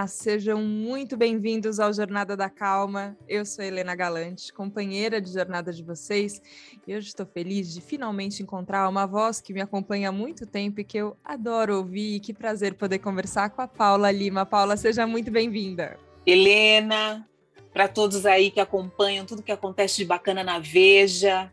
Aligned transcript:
Olá, 0.00 0.06
sejam 0.06 0.62
muito 0.62 1.14
bem-vindos 1.14 1.78
ao 1.78 1.92
Jornada 1.92 2.34
da 2.34 2.48
Calma. 2.48 3.14
Eu 3.28 3.44
sou 3.44 3.62
Helena 3.62 3.94
Galante, 3.94 4.50
companheira 4.50 5.20
de 5.20 5.30
jornada 5.30 5.70
de 5.74 5.82
vocês, 5.82 6.40
e 6.86 6.96
hoje 6.96 7.08
estou 7.08 7.26
feliz 7.26 7.70
de 7.74 7.82
finalmente 7.82 8.42
encontrar 8.42 8.88
uma 8.88 9.04
voz 9.04 9.42
que 9.42 9.52
me 9.52 9.60
acompanha 9.60 10.08
há 10.08 10.12
muito 10.12 10.46
tempo 10.46 10.80
e 10.80 10.84
que 10.84 10.96
eu 10.96 11.18
adoro 11.22 11.76
ouvir. 11.76 12.14
E 12.14 12.20
que 12.20 12.32
prazer 12.32 12.76
poder 12.76 13.00
conversar 13.00 13.50
com 13.50 13.60
a 13.60 13.68
Paula 13.68 14.10
Lima. 14.10 14.46
Paula, 14.46 14.74
seja 14.74 15.06
muito 15.06 15.30
bem-vinda. 15.30 15.98
Helena, 16.26 17.28
para 17.70 17.86
todos 17.86 18.24
aí 18.24 18.50
que 18.50 18.58
acompanham 18.58 19.26
tudo 19.26 19.42
que 19.42 19.52
acontece 19.52 19.98
de 19.98 20.06
bacana 20.06 20.42
na 20.42 20.58
Veja, 20.58 21.52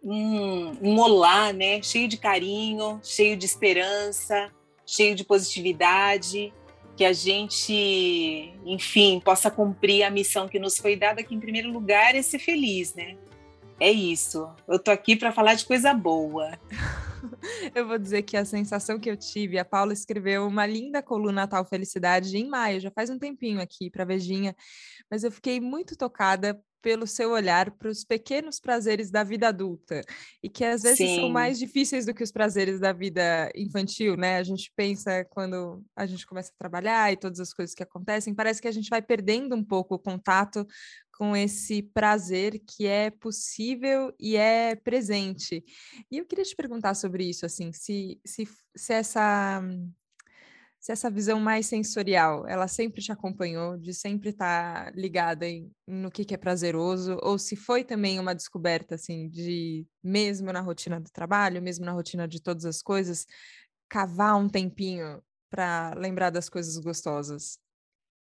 um, 0.00 0.76
um 0.80 1.00
olá, 1.00 1.52
né? 1.52 1.82
Cheio 1.82 2.06
de 2.06 2.18
carinho, 2.18 3.00
cheio 3.02 3.36
de 3.36 3.44
esperança, 3.44 4.48
cheio 4.86 5.16
de 5.16 5.24
positividade 5.24 6.52
que 6.96 7.04
a 7.04 7.12
gente, 7.12 8.54
enfim, 8.64 9.20
possa 9.20 9.50
cumprir 9.50 10.04
a 10.04 10.10
missão 10.10 10.48
que 10.48 10.58
nos 10.58 10.78
foi 10.78 10.96
dada, 10.96 11.22
que 11.22 11.34
em 11.34 11.40
primeiro 11.40 11.70
lugar 11.70 12.14
é 12.14 12.22
ser 12.22 12.38
feliz, 12.38 12.94
né? 12.94 13.16
É 13.80 13.90
isso. 13.90 14.48
Eu 14.68 14.78
tô 14.78 14.90
aqui 14.90 15.16
para 15.16 15.32
falar 15.32 15.54
de 15.54 15.64
coisa 15.64 15.92
boa. 15.92 16.56
eu 17.74 17.86
vou 17.86 17.98
dizer 17.98 18.22
que 18.22 18.36
a 18.36 18.44
sensação 18.44 18.98
que 18.98 19.10
eu 19.10 19.16
tive, 19.16 19.58
a 19.58 19.64
Paula 19.64 19.92
escreveu 19.92 20.46
uma 20.46 20.64
linda 20.64 21.02
coluna 21.02 21.48
Tal 21.48 21.64
Felicidade 21.64 22.36
em 22.36 22.48
maio, 22.48 22.80
já 22.80 22.90
faz 22.90 23.10
um 23.10 23.18
tempinho 23.18 23.60
aqui 23.60 23.90
para 23.90 24.04
Vejinha, 24.04 24.54
mas 25.10 25.24
eu 25.24 25.32
fiquei 25.32 25.60
muito 25.60 25.96
tocada 25.96 26.60
pelo 26.84 27.06
seu 27.06 27.30
olhar 27.30 27.70
para 27.70 27.88
os 27.88 28.04
pequenos 28.04 28.60
prazeres 28.60 29.10
da 29.10 29.24
vida 29.24 29.48
adulta 29.48 30.02
e 30.42 30.50
que 30.50 30.62
às 30.62 30.82
vezes 30.82 30.98
Sim. 30.98 31.16
são 31.16 31.30
mais 31.30 31.58
difíceis 31.58 32.04
do 32.04 32.12
que 32.12 32.22
os 32.22 32.30
prazeres 32.30 32.78
da 32.78 32.92
vida 32.92 33.50
infantil, 33.56 34.18
né? 34.18 34.36
A 34.36 34.42
gente 34.42 34.70
pensa 34.76 35.24
quando 35.30 35.82
a 35.96 36.04
gente 36.04 36.26
começa 36.26 36.52
a 36.52 36.58
trabalhar 36.58 37.10
e 37.10 37.16
todas 37.16 37.40
as 37.40 37.54
coisas 37.54 37.74
que 37.74 37.82
acontecem, 37.82 38.34
parece 38.34 38.60
que 38.60 38.68
a 38.68 38.72
gente 38.72 38.90
vai 38.90 39.00
perdendo 39.00 39.56
um 39.56 39.64
pouco 39.64 39.94
o 39.94 39.98
contato 39.98 40.66
com 41.16 41.34
esse 41.34 41.82
prazer 41.82 42.60
que 42.66 42.86
é 42.86 43.08
possível 43.08 44.12
e 44.20 44.36
é 44.36 44.74
presente. 44.74 45.64
E 46.10 46.18
eu 46.18 46.26
queria 46.26 46.44
te 46.44 46.54
perguntar 46.54 46.92
sobre 46.92 47.24
isso, 47.24 47.46
assim, 47.46 47.72
se, 47.72 48.20
se, 48.26 48.46
se 48.76 48.92
essa 48.92 49.62
se 50.84 50.92
essa 50.92 51.10
visão 51.10 51.40
mais 51.40 51.64
sensorial, 51.64 52.46
ela 52.46 52.68
sempre 52.68 53.00
te 53.00 53.10
acompanhou, 53.10 53.74
de 53.78 53.94
sempre 53.94 54.28
estar 54.28 54.84
tá 54.84 54.90
ligada 54.90 55.48
em, 55.48 55.72
no 55.86 56.10
que, 56.10 56.26
que 56.26 56.34
é 56.34 56.36
prazeroso, 56.36 57.18
ou 57.22 57.38
se 57.38 57.56
foi 57.56 57.82
também 57.82 58.20
uma 58.20 58.34
descoberta, 58.34 58.94
assim, 58.96 59.30
de 59.30 59.86
mesmo 60.02 60.52
na 60.52 60.60
rotina 60.60 61.00
do 61.00 61.10
trabalho, 61.10 61.62
mesmo 61.62 61.86
na 61.86 61.92
rotina 61.92 62.28
de 62.28 62.38
todas 62.38 62.66
as 62.66 62.82
coisas, 62.82 63.26
cavar 63.88 64.36
um 64.36 64.46
tempinho 64.46 65.22
para 65.48 65.94
lembrar 65.96 66.28
das 66.28 66.50
coisas 66.50 66.76
gostosas? 66.76 67.58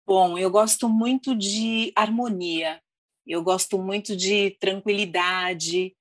Bom, 0.06 0.38
eu 0.38 0.48
gosto 0.48 0.88
muito 0.88 1.34
de 1.34 1.92
harmonia, 1.96 2.80
eu 3.26 3.42
gosto 3.42 3.82
muito 3.82 4.14
de 4.14 4.52
tranquilidade, 4.60 5.92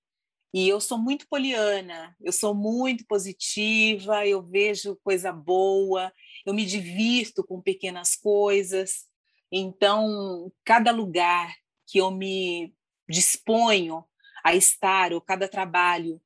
e 0.54 0.70
eu 0.70 0.80
sou 0.80 1.00
muito 1.00 1.28
poliana, 1.28 2.16
eu 2.22 2.32
sou 2.32 2.54
muito 2.54 3.06
positiva, 3.08 4.26
eu 4.28 4.42
vejo 4.42 5.00
coisa 5.04 5.32
boa, 5.32 6.14
eu 6.46 6.54
me 6.54 6.64
divirto 6.66 7.44
com 7.44 7.60
pequenas 7.60 8.16
coisas. 8.16 9.06
Então, 9.52 10.52
cada 10.64 10.92
lugar 10.92 11.54
que 11.88 11.98
eu 11.98 12.12
me 12.12 12.74
disponho 13.10 14.06
a 14.44 14.56
estar, 14.56 15.12
ou 15.12 15.22
cada 15.22 15.48
trabalho 15.48 16.22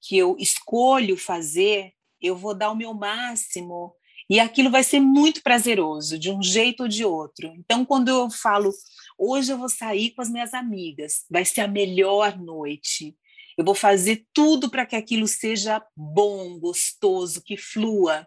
que 0.00 0.16
eu 0.16 0.36
escolho 0.38 1.16
fazer, 1.16 1.92
eu 2.20 2.34
vou 2.34 2.54
dar 2.54 2.70
o 2.70 2.76
meu 2.76 2.92
máximo 2.92 3.94
e 4.28 4.38
aquilo 4.38 4.70
vai 4.70 4.84
ser 4.84 5.00
muito 5.00 5.42
prazeroso, 5.42 6.18
de 6.18 6.30
um 6.30 6.40
jeito 6.40 6.84
ou 6.84 6.88
de 6.88 7.04
outro. 7.04 7.48
Então, 7.56 7.84
quando 7.84 8.08
eu 8.08 8.30
falo, 8.30 8.70
hoje 9.18 9.52
eu 9.52 9.58
vou 9.58 9.68
sair 9.68 10.10
com 10.10 10.22
as 10.22 10.30
minhas 10.30 10.54
amigas, 10.54 11.24
vai 11.28 11.44
ser 11.44 11.62
a 11.62 11.68
melhor 11.68 12.38
noite. 12.38 13.16
Eu 13.60 13.64
vou 13.64 13.74
fazer 13.74 14.26
tudo 14.32 14.70
para 14.70 14.86
que 14.86 14.96
aquilo 14.96 15.28
seja 15.28 15.84
bom, 15.94 16.58
gostoso, 16.58 17.42
que 17.44 17.58
flua. 17.58 18.26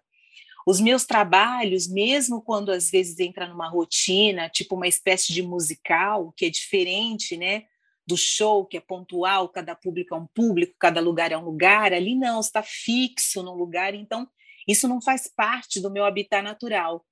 Os 0.64 0.80
meus 0.80 1.06
trabalhos, 1.06 1.88
mesmo 1.88 2.40
quando 2.40 2.72
às 2.72 2.92
vezes 2.92 3.18
entra 3.20 3.48
numa 3.48 3.68
rotina, 3.68 4.48
tipo 4.48 4.76
uma 4.76 4.88
espécie 4.88 5.34
de 5.34 5.42
musical, 5.42 6.32
que 6.38 6.46
é 6.46 6.52
diferente, 6.52 7.36
né? 7.36 7.64
Do 8.06 8.16
show, 8.16 8.64
que 8.64 8.78
é 8.78 8.80
pontual, 8.80 9.50
cada 9.50 9.74
público 9.74 10.14
é 10.14 10.18
um 10.20 10.28
público, 10.28 10.76
cada 10.80 11.02
lugar 11.02 11.32
é 11.32 11.38
um 11.38 11.46
lugar, 11.46 11.94
ali 11.94 12.14
não, 12.14 12.40
está 12.40 12.62
fixo 12.62 13.42
num 13.42 13.56
lugar, 13.56 13.96
então 13.96 14.30
isso 14.68 14.88
não 14.88 15.02
faz 15.02 15.28
parte 15.36 15.82
do 15.82 15.90
meu 15.90 16.06
habitat 16.06 16.44
natural. 16.44 17.04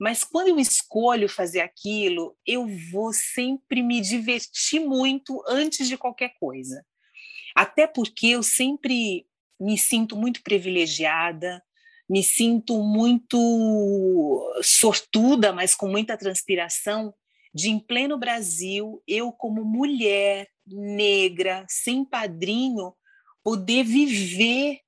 Mas 0.00 0.24
quando 0.24 0.48
eu 0.48 0.58
escolho 0.58 1.28
fazer 1.28 1.60
aquilo, 1.60 2.36
eu 2.44 2.66
vou 2.90 3.12
sempre 3.12 3.84
me 3.84 4.00
divertir 4.00 4.80
muito 4.80 5.40
antes 5.46 5.86
de 5.86 5.96
qualquer 5.96 6.34
coisa. 6.40 6.84
Até 7.58 7.88
porque 7.88 8.28
eu 8.28 8.42
sempre 8.44 9.26
me 9.58 9.76
sinto 9.76 10.14
muito 10.14 10.44
privilegiada, 10.44 11.60
me 12.08 12.22
sinto 12.22 12.80
muito 12.84 13.36
sortuda, 14.62 15.52
mas 15.52 15.74
com 15.74 15.88
muita 15.88 16.16
transpiração, 16.16 17.12
de 17.52 17.68
em 17.68 17.80
pleno 17.80 18.16
Brasil, 18.16 19.02
eu 19.08 19.32
como 19.32 19.64
mulher 19.64 20.48
negra, 20.64 21.66
sem 21.68 22.04
padrinho, 22.04 22.94
poder 23.42 23.82
viver 23.82 24.78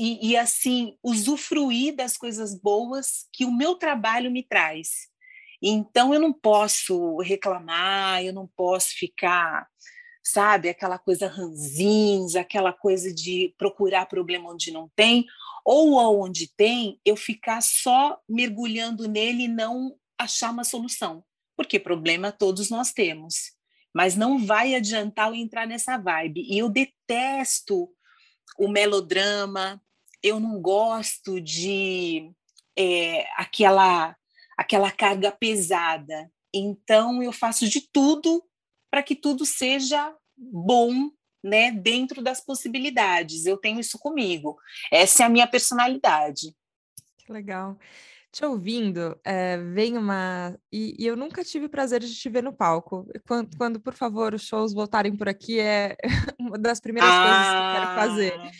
e, 0.00 0.30
e, 0.30 0.36
assim 0.36 0.98
usufruir 1.04 1.94
das 1.94 2.16
coisas 2.16 2.58
boas 2.58 3.28
que 3.32 3.44
o 3.44 3.56
meu 3.56 3.76
trabalho 3.76 4.28
me 4.28 4.42
traz. 4.42 5.06
Então 5.62 6.12
eu 6.12 6.18
não 6.18 6.32
posso 6.32 7.18
reclamar, 7.18 8.24
eu 8.24 8.32
não 8.32 8.48
posso 8.56 8.88
ficar, 8.98 9.68
sabe, 10.26 10.68
aquela 10.68 10.98
coisa 10.98 11.28
ranzinza, 11.28 12.40
aquela 12.40 12.72
coisa 12.72 13.14
de 13.14 13.54
procurar 13.56 14.06
problema 14.06 14.50
onde 14.50 14.72
não 14.72 14.90
tem, 14.96 15.24
ou 15.64 16.00
aonde 16.00 16.48
tem, 16.56 17.00
eu 17.04 17.14
ficar 17.14 17.62
só 17.62 18.20
mergulhando 18.28 19.06
nele 19.06 19.44
e 19.44 19.48
não 19.48 19.96
achar 20.18 20.50
uma 20.50 20.64
solução. 20.64 21.24
Porque 21.56 21.78
problema 21.78 22.32
todos 22.32 22.70
nós 22.70 22.92
temos. 22.92 23.52
Mas 23.94 24.16
não 24.16 24.44
vai 24.44 24.74
adiantar 24.74 25.28
eu 25.28 25.34
entrar 25.36 25.64
nessa 25.64 25.96
vibe. 25.96 26.42
E 26.42 26.58
eu 26.58 26.68
detesto 26.68 27.88
o 28.58 28.68
melodrama, 28.68 29.80
eu 30.22 30.40
não 30.40 30.60
gosto 30.60 31.40
de 31.40 32.32
é, 32.76 33.26
aquela, 33.36 34.16
aquela 34.58 34.90
carga 34.90 35.30
pesada. 35.30 36.30
Então, 36.52 37.22
eu 37.22 37.32
faço 37.32 37.68
de 37.68 37.80
tudo 37.92 38.42
para 38.90 39.02
que 39.02 39.14
tudo 39.14 39.44
seja 39.44 40.14
bom 40.36 41.10
né, 41.42 41.70
dentro 41.70 42.22
das 42.22 42.44
possibilidades. 42.44 43.46
Eu 43.46 43.56
tenho 43.56 43.80
isso 43.80 43.98
comigo. 43.98 44.56
Essa 44.92 45.22
é 45.22 45.26
a 45.26 45.30
minha 45.30 45.46
personalidade. 45.46 46.54
Que 47.26 47.32
legal. 47.32 47.76
Te 48.30 48.44
ouvindo, 48.44 49.18
é, 49.24 49.56
vem 49.56 49.98
uma. 49.98 50.56
E, 50.70 50.94
e, 50.98 51.06
eu 51.06 51.16
nunca 51.16 51.42
tive 51.42 51.68
prazer 51.68 52.00
de 52.00 52.14
te 52.14 52.28
ver 52.28 52.42
no 52.42 52.52
palco. 52.52 53.04
Quando, 53.26 53.56
quando, 53.56 53.80
por 53.80 53.94
favor, 53.94 54.32
os 54.32 54.42
shows 54.42 54.72
voltarem 54.72 55.16
por 55.16 55.28
aqui, 55.28 55.58
é 55.58 55.96
uma 56.38 56.56
das 56.56 56.78
primeiras 56.78 57.10
ah, 57.10 57.22
coisas 57.22 57.46
que 57.48 57.56
eu 57.56 57.72
quero 57.72 57.94
fazer. 57.94 58.32
Ah, 58.38 58.50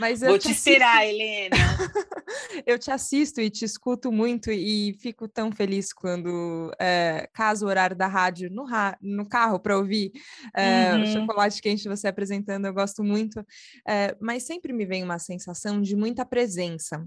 Mas 0.00 0.20
vou 0.20 0.38
te, 0.38 0.48
te 0.48 0.52
esperar, 0.52 1.06
Helena. 1.06 1.56
eu 2.66 2.78
te 2.78 2.90
assisto 2.90 3.40
e 3.40 3.48
te 3.48 3.64
escuto 3.64 4.10
muito 4.10 4.50
e 4.50 4.96
fico 5.00 5.28
tão 5.28 5.52
feliz 5.52 5.92
quando, 5.92 6.72
é, 6.80 7.28
caso 7.32 7.66
o 7.66 7.68
horário 7.68 7.94
da 7.94 8.08
rádio 8.08 8.50
no, 8.50 8.66
no 9.00 9.28
carro 9.28 9.60
para 9.60 9.76
ouvir 9.76 10.12
é, 10.52 10.94
uhum. 10.94 11.02
o 11.02 11.06
chocolate 11.06 11.62
quente 11.62 11.88
você 11.88 12.08
apresentando, 12.08 12.66
eu 12.66 12.74
gosto 12.74 13.04
muito. 13.04 13.44
É, 13.86 14.16
mas 14.20 14.42
sempre 14.42 14.72
me 14.72 14.84
vem 14.84 15.04
uma 15.04 15.18
sensação 15.20 15.80
de 15.80 15.94
muita 15.94 16.24
presença. 16.24 17.06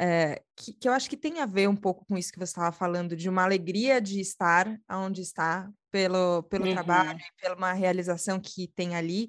É, 0.00 0.40
que, 0.56 0.72
que, 0.74 0.88
eu 0.88 0.92
acho 0.92 1.10
que 1.10 1.16
tem 1.16 1.40
a 1.40 1.46
ver 1.46 1.68
um 1.68 1.74
pouco 1.74 2.04
com 2.06 2.16
isso 2.16 2.32
que 2.32 2.38
você 2.38 2.50
estava 2.50 2.70
falando, 2.70 3.16
de 3.16 3.28
uma 3.28 3.42
alegria 3.42 4.00
de 4.00 4.20
estar 4.20 4.78
onde 4.88 5.22
está, 5.22 5.68
pelo, 5.90 6.44
pelo 6.44 6.66
uhum. 6.66 6.72
trabalho, 6.72 7.18
pela 7.40 7.56
uma 7.56 7.72
realização 7.72 8.38
que 8.38 8.68
tem 8.76 8.94
ali, 8.94 9.28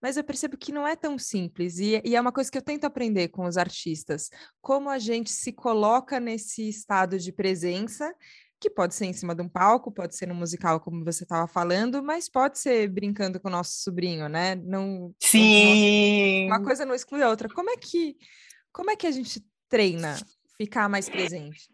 mas 0.00 0.16
eu 0.16 0.22
percebo 0.22 0.56
que 0.56 0.70
não 0.70 0.86
é 0.86 0.94
tão 0.94 1.18
simples, 1.18 1.78
e, 1.78 2.00
e, 2.04 2.14
é 2.14 2.20
uma 2.20 2.30
coisa 2.30 2.50
que 2.50 2.58
eu 2.58 2.62
tento 2.62 2.84
aprender 2.84 3.28
com 3.28 3.46
os 3.46 3.56
artistas, 3.56 4.28
como 4.60 4.88
a 4.88 4.98
gente 4.98 5.32
se 5.32 5.52
coloca 5.52 6.20
nesse 6.20 6.68
estado 6.68 7.18
de 7.18 7.32
presença, 7.32 8.14
que 8.60 8.70
pode 8.70 8.94
ser 8.94 9.06
em 9.06 9.12
cima 9.12 9.34
de 9.34 9.42
um 9.42 9.48
palco, 9.48 9.92
pode 9.92 10.16
ser 10.16 10.26
no 10.26 10.34
musical, 10.34 10.80
como 10.80 11.04
você 11.04 11.24
estava 11.24 11.46
falando, 11.46 12.02
mas 12.02 12.28
pode 12.28 12.58
ser 12.58 12.88
brincando 12.88 13.40
com 13.40 13.48
o 13.48 13.50
nosso 13.50 13.82
sobrinho, 13.82 14.28
né? 14.28 14.54
Não, 14.54 15.14
Sim! 15.20 16.46
Uma 16.46 16.62
coisa 16.62 16.86
não 16.86 16.94
exclui 16.94 17.22
a 17.22 17.28
outra. 17.28 17.48
Como 17.48 17.68
é 17.68 17.76
que, 17.76 18.16
como 18.72 18.90
é 18.90 18.96
que 18.96 19.06
a 19.06 19.10
gente 19.10 19.44
treina 19.68 20.16
ficar 20.56 20.88
mais 20.88 21.08
presente? 21.08 21.68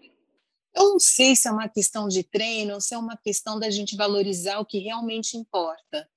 Eu 0.74 0.90
não 0.90 1.00
sei 1.00 1.34
se 1.34 1.48
é 1.48 1.50
uma 1.50 1.68
questão 1.68 2.08
de 2.08 2.22
treino 2.22 2.74
ou 2.74 2.80
se 2.80 2.94
é 2.94 2.98
uma 2.98 3.16
questão 3.16 3.58
da 3.58 3.70
gente 3.70 3.96
valorizar 3.96 4.58
o 4.60 4.64
que 4.64 4.78
realmente 4.78 5.36
importa 5.36 6.08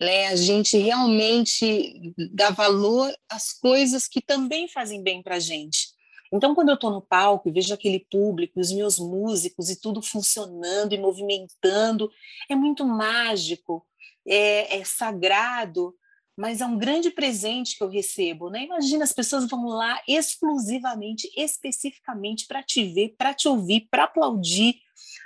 né? 0.00 0.28
A 0.28 0.36
gente 0.36 0.78
realmente 0.78 2.14
dá 2.32 2.50
valor 2.50 3.14
às 3.28 3.52
coisas 3.52 4.08
que 4.08 4.22
também 4.22 4.66
fazem 4.66 5.02
bem 5.02 5.22
para 5.22 5.36
a 5.36 5.40
gente. 5.40 5.88
Então, 6.32 6.54
quando 6.54 6.70
eu 6.70 6.76
estou 6.76 6.90
no 6.90 7.02
palco 7.02 7.48
e 7.48 7.52
vejo 7.52 7.74
aquele 7.74 8.06
público, 8.10 8.58
os 8.58 8.72
meus 8.72 8.98
músicos 8.98 9.68
e 9.68 9.78
tudo 9.78 10.00
funcionando 10.00 10.94
e 10.94 10.98
movimentando, 10.98 12.10
é 12.48 12.54
muito 12.54 12.86
mágico, 12.86 13.84
é, 14.26 14.78
é 14.78 14.84
sagrado, 14.84 15.94
mas 16.40 16.62
é 16.62 16.64
um 16.64 16.78
grande 16.78 17.10
presente 17.10 17.76
que 17.76 17.84
eu 17.84 17.88
recebo, 17.90 18.48
né? 18.48 18.64
Imagina, 18.64 19.04
as 19.04 19.12
pessoas 19.12 19.46
vão 19.46 19.66
lá 19.66 20.00
exclusivamente, 20.08 21.30
especificamente 21.36 22.46
para 22.46 22.62
te 22.62 22.82
ver, 22.82 23.14
para 23.18 23.34
te 23.34 23.46
ouvir, 23.46 23.88
para 23.90 24.04
aplaudir, 24.04 24.76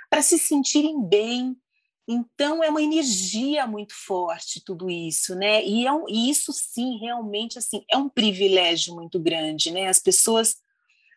para 0.09 0.21
se 0.21 0.37
sentirem 0.37 1.01
bem. 1.07 1.55
Então 2.05 2.61
é 2.61 2.69
uma 2.69 2.81
energia 2.81 3.65
muito 3.65 3.93
forte 3.95 4.61
tudo 4.61 4.89
isso, 4.89 5.35
né? 5.35 5.65
E, 5.65 5.87
é 5.87 5.93
um, 5.93 6.03
e 6.09 6.29
isso 6.29 6.51
sim, 6.51 6.97
realmente 6.99 7.57
assim, 7.57 7.85
é 7.89 7.95
um 7.95 8.09
privilégio 8.09 8.93
muito 8.93 9.17
grande, 9.17 9.71
né? 9.71 9.87
As 9.87 9.99
pessoas 9.99 10.57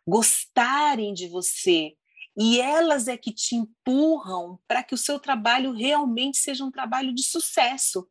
gostarem 0.06 1.12
de 1.12 1.26
você 1.26 1.94
e 2.38 2.60
elas 2.60 3.08
é 3.08 3.16
que 3.16 3.32
te 3.32 3.56
empurram 3.56 4.60
para 4.68 4.84
que 4.84 4.94
o 4.94 4.98
seu 4.98 5.18
trabalho 5.18 5.72
realmente 5.72 6.38
seja 6.38 6.64
um 6.64 6.70
trabalho 6.70 7.12
de 7.12 7.24
sucesso. 7.24 8.08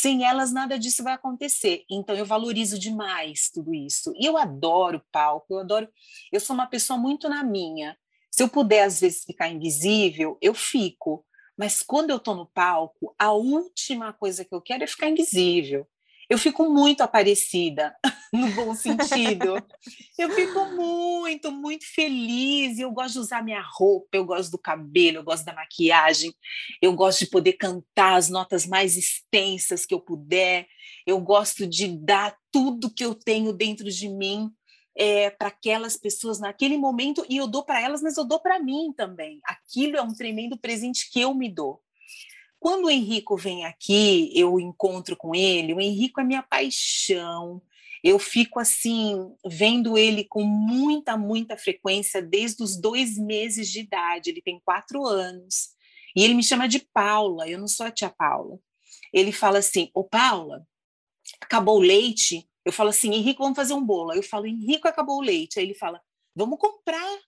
Sem 0.00 0.24
elas, 0.24 0.52
nada 0.52 0.78
disso 0.78 1.02
vai 1.02 1.14
acontecer. 1.14 1.84
Então, 1.90 2.14
eu 2.14 2.24
valorizo 2.24 2.78
demais 2.78 3.50
tudo 3.52 3.74
isso. 3.74 4.12
E 4.16 4.24
eu 4.26 4.38
adoro 4.38 5.02
palco, 5.10 5.54
eu 5.54 5.58
adoro. 5.58 5.88
Eu 6.30 6.38
sou 6.38 6.54
uma 6.54 6.68
pessoa 6.68 6.96
muito 6.96 7.28
na 7.28 7.42
minha. 7.42 7.98
Se 8.30 8.40
eu 8.40 8.48
puder, 8.48 8.84
às 8.84 9.00
vezes, 9.00 9.24
ficar 9.24 9.48
invisível, 9.48 10.38
eu 10.40 10.54
fico. 10.54 11.26
Mas 11.56 11.82
quando 11.82 12.10
eu 12.10 12.18
estou 12.18 12.36
no 12.36 12.46
palco, 12.46 13.12
a 13.18 13.32
última 13.32 14.12
coisa 14.12 14.44
que 14.44 14.54
eu 14.54 14.60
quero 14.60 14.84
é 14.84 14.86
ficar 14.86 15.08
invisível 15.08 15.84
eu 16.28 16.36
fico 16.36 16.68
muito 16.68 17.00
aparecida, 17.00 17.96
no 18.32 18.50
bom 18.50 18.74
sentido. 18.74 19.56
Eu 20.18 20.30
fico 20.30 20.66
muito, 20.66 21.50
muito 21.50 21.86
feliz. 21.86 22.78
Eu 22.78 22.90
gosto 22.90 23.14
de 23.14 23.18
usar 23.20 23.42
minha 23.42 23.62
roupa, 23.62 24.08
eu 24.12 24.26
gosto 24.26 24.50
do 24.50 24.58
cabelo, 24.58 25.18
eu 25.18 25.24
gosto 25.24 25.44
da 25.44 25.54
maquiagem, 25.54 26.34
eu 26.82 26.92
gosto 26.92 27.20
de 27.20 27.30
poder 27.30 27.54
cantar 27.54 28.16
as 28.16 28.28
notas 28.28 28.66
mais 28.66 28.96
extensas 28.96 29.86
que 29.86 29.94
eu 29.94 30.00
puder. 30.00 30.66
Eu 31.06 31.18
gosto 31.18 31.66
de 31.66 31.88
dar 31.88 32.36
tudo 32.52 32.92
que 32.92 33.04
eu 33.04 33.14
tenho 33.14 33.52
dentro 33.52 33.88
de 33.90 34.08
mim 34.08 34.50
é, 34.94 35.30
para 35.30 35.48
aquelas 35.48 35.96
pessoas 35.96 36.40
naquele 36.40 36.76
momento 36.76 37.24
e 37.28 37.36
eu 37.36 37.46
dou 37.46 37.64
para 37.64 37.80
elas, 37.80 38.02
mas 38.02 38.18
eu 38.18 38.24
dou 38.24 38.40
para 38.40 38.58
mim 38.58 38.92
também. 38.94 39.40
Aquilo 39.44 39.96
é 39.96 40.02
um 40.02 40.12
tremendo 40.12 40.58
presente 40.58 41.08
que 41.10 41.20
eu 41.20 41.32
me 41.32 41.48
dou. 41.48 41.80
Quando 42.60 42.86
o 42.86 42.90
Henrico 42.90 43.36
vem 43.36 43.64
aqui, 43.64 44.30
eu 44.34 44.58
encontro 44.58 45.16
com 45.16 45.34
ele, 45.34 45.74
o 45.74 45.80
Henrico 45.80 46.20
é 46.20 46.24
minha 46.24 46.42
paixão. 46.42 47.62
Eu 48.02 48.18
fico 48.18 48.60
assim, 48.60 49.32
vendo 49.46 49.98
ele 49.98 50.24
com 50.24 50.44
muita, 50.44 51.16
muita 51.16 51.56
frequência 51.56 52.22
desde 52.22 52.62
os 52.62 52.80
dois 52.80 53.16
meses 53.18 53.68
de 53.68 53.80
idade. 53.80 54.30
Ele 54.30 54.42
tem 54.42 54.60
quatro 54.60 55.04
anos. 55.04 55.70
E 56.16 56.24
ele 56.24 56.34
me 56.34 56.42
chama 56.42 56.68
de 56.68 56.80
Paula, 56.80 57.48
eu 57.48 57.58
não 57.58 57.68
sou 57.68 57.86
a 57.86 57.90
tia 57.90 58.10
Paula. 58.10 58.58
Ele 59.12 59.32
fala 59.32 59.58
assim: 59.58 59.90
Ô 59.94 60.04
Paula, 60.04 60.66
acabou 61.40 61.78
o 61.78 61.82
leite? 61.82 62.48
Eu 62.64 62.72
falo 62.72 62.90
assim: 62.90 63.14
Henrico, 63.14 63.42
vamos 63.42 63.56
fazer 63.56 63.74
um 63.74 63.84
bolo. 63.84 64.10
Aí 64.10 64.18
eu 64.18 64.22
falo: 64.22 64.46
Henrico, 64.46 64.88
acabou 64.88 65.18
o 65.18 65.22
leite. 65.22 65.58
Aí 65.58 65.64
ele 65.64 65.74
fala: 65.74 66.00
Vamos 66.34 66.58
comprar 66.58 67.18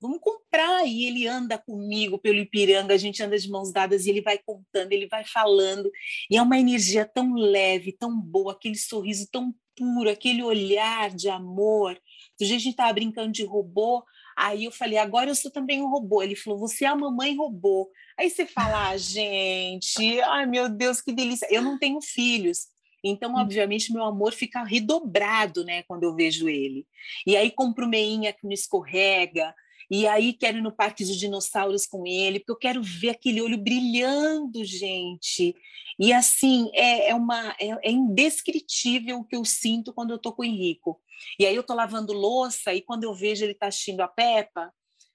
vamos 0.00 0.18
comprar. 0.20 0.86
E 0.86 1.04
ele 1.04 1.26
anda 1.26 1.58
comigo 1.58 2.18
pelo 2.18 2.38
Ipiranga, 2.38 2.94
a 2.94 2.98
gente 2.98 3.22
anda 3.22 3.38
de 3.38 3.48
mãos 3.48 3.72
dadas 3.72 4.06
e 4.06 4.10
ele 4.10 4.20
vai 4.20 4.38
contando, 4.38 4.92
ele 4.92 5.06
vai 5.06 5.24
falando. 5.24 5.90
E 6.30 6.36
é 6.36 6.42
uma 6.42 6.58
energia 6.58 7.04
tão 7.04 7.34
leve, 7.34 7.92
tão 7.92 8.18
boa, 8.18 8.52
aquele 8.52 8.76
sorriso 8.76 9.28
tão 9.30 9.54
puro, 9.76 10.10
aquele 10.10 10.42
olhar 10.42 11.10
de 11.10 11.28
amor. 11.28 11.94
Do 12.38 12.44
jeito 12.44 12.60
a 12.60 12.64
gente 12.64 12.70
estava 12.70 12.92
brincando 12.92 13.32
de 13.32 13.44
robô, 13.44 14.02
aí 14.36 14.64
eu 14.64 14.72
falei, 14.72 14.98
agora 14.98 15.30
eu 15.30 15.34
sou 15.34 15.50
também 15.50 15.82
um 15.82 15.90
robô. 15.90 16.22
Ele 16.22 16.36
falou, 16.36 16.58
você 16.58 16.84
é 16.84 16.88
a 16.88 16.96
mamãe 16.96 17.36
robô. 17.36 17.90
Aí 18.18 18.30
você 18.30 18.46
fala, 18.46 18.90
ah, 18.90 18.96
gente, 18.96 20.20
ai 20.20 20.46
meu 20.46 20.68
Deus, 20.68 21.00
que 21.00 21.12
delícia. 21.12 21.46
Eu 21.50 21.62
não 21.62 21.78
tenho 21.78 22.00
filhos, 22.00 22.68
então, 23.08 23.32
hum. 23.32 23.36
obviamente, 23.36 23.92
meu 23.92 24.04
amor 24.04 24.32
fica 24.32 24.62
redobrado, 24.62 25.64
né, 25.64 25.82
quando 25.84 26.04
eu 26.04 26.14
vejo 26.14 26.48
ele. 26.48 26.86
E 27.26 27.36
aí 27.36 27.50
compro 27.50 27.86
meinha 27.86 28.32
que 28.32 28.44
não 28.44 28.52
escorrega, 28.52 29.54
e 29.90 30.06
aí 30.06 30.32
quero 30.32 30.58
ir 30.58 30.62
no 30.62 30.74
Parque 30.74 31.04
dos 31.04 31.16
Dinossauros 31.16 31.86
com 31.86 32.06
ele, 32.06 32.40
porque 32.40 32.52
eu 32.52 32.56
quero 32.56 32.82
ver 32.82 33.10
aquele 33.10 33.40
olho 33.40 33.56
brilhando, 33.56 34.64
gente. 34.64 35.54
E 35.98 36.12
assim, 36.12 36.70
é, 36.74 37.10
é 37.10 37.14
uma 37.14 37.54
é, 37.60 37.88
é, 37.88 37.90
indescritível 37.90 39.18
o 39.18 39.24
que 39.24 39.36
eu 39.36 39.44
sinto 39.44 39.92
quando 39.92 40.10
eu 40.10 40.18
tô 40.18 40.32
com 40.32 40.42
o 40.42 40.44
Henrico. 40.44 41.00
E 41.38 41.46
aí 41.46 41.54
eu 41.54 41.62
tô 41.62 41.74
lavando 41.74 42.12
louça 42.12 42.74
e 42.74 42.82
quando 42.82 43.04
eu 43.04 43.14
vejo 43.14 43.44
ele 43.44 43.54
tá 43.54 43.68
assistindo 43.68 44.00
a 44.00 44.08
Peppa, 44.08 44.72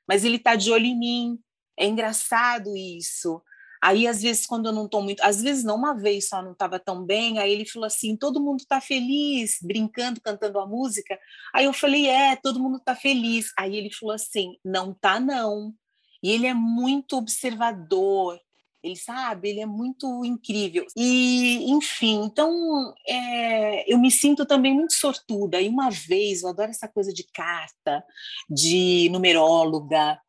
mas 0.07 0.23
ele 0.23 0.39
tá 0.39 0.55
de 0.55 0.71
olho 0.71 0.85
em 0.85 0.97
mim. 0.97 1.39
É 1.77 1.85
engraçado 1.85 2.75
isso. 2.75 3.41
Aí, 3.81 4.07
às 4.07 4.21
vezes, 4.21 4.45
quando 4.45 4.67
eu 4.67 4.71
não 4.71 4.85
estou 4.85 5.01
muito, 5.01 5.21
às 5.21 5.41
vezes 5.41 5.63
não, 5.63 5.75
uma 5.75 5.93
vez 5.93 6.29
só 6.29 6.41
não 6.41 6.51
estava 6.51 6.77
tão 6.79 7.03
bem, 7.03 7.39
aí 7.39 7.51
ele 7.51 7.65
falou 7.65 7.87
assim: 7.87 8.15
todo 8.15 8.39
mundo 8.39 8.59
está 8.59 8.79
feliz, 8.79 9.57
brincando, 9.61 10.21
cantando 10.21 10.59
a 10.59 10.67
música. 10.67 11.17
Aí 11.53 11.65
eu 11.65 11.73
falei: 11.73 12.07
é, 12.07 12.35
todo 12.35 12.59
mundo 12.59 12.77
está 12.77 12.95
feliz. 12.95 13.51
Aí 13.57 13.75
ele 13.75 13.91
falou 13.91 14.13
assim: 14.13 14.55
não 14.63 14.93
tá, 14.93 15.19
não. 15.19 15.73
E 16.23 16.29
ele 16.31 16.45
é 16.45 16.53
muito 16.53 17.17
observador, 17.17 18.39
ele 18.83 18.95
sabe, 18.95 19.49
ele 19.49 19.59
é 19.61 19.65
muito 19.65 20.23
incrível. 20.25 20.85
E, 20.95 21.71
enfim, 21.71 22.23
então 22.23 22.93
é, 23.07 23.91
eu 23.91 23.97
me 23.97 24.11
sinto 24.11 24.45
também 24.45 24.73
muito 24.73 24.93
sortuda. 24.93 25.59
E 25.59 25.67
uma 25.67 25.89
vez, 25.89 26.43
eu 26.43 26.49
adoro 26.49 26.69
essa 26.69 26.87
coisa 26.87 27.13
de 27.13 27.23
carta, 27.33 28.03
de 28.49 29.09
numeróloga, 29.11 30.19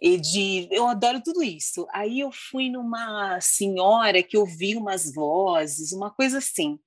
e 0.00 0.18
de 0.18 0.68
eu 0.70 0.86
adoro 0.86 1.22
tudo 1.22 1.42
isso. 1.42 1.86
Aí 1.92 2.20
eu 2.20 2.30
fui 2.32 2.68
numa 2.68 3.40
senhora 3.40 4.22
que 4.22 4.36
ouvi 4.36 4.76
umas 4.76 5.12
vozes, 5.12 5.92
uma 5.92 6.10
coisa 6.10 6.38
assim. 6.38 6.78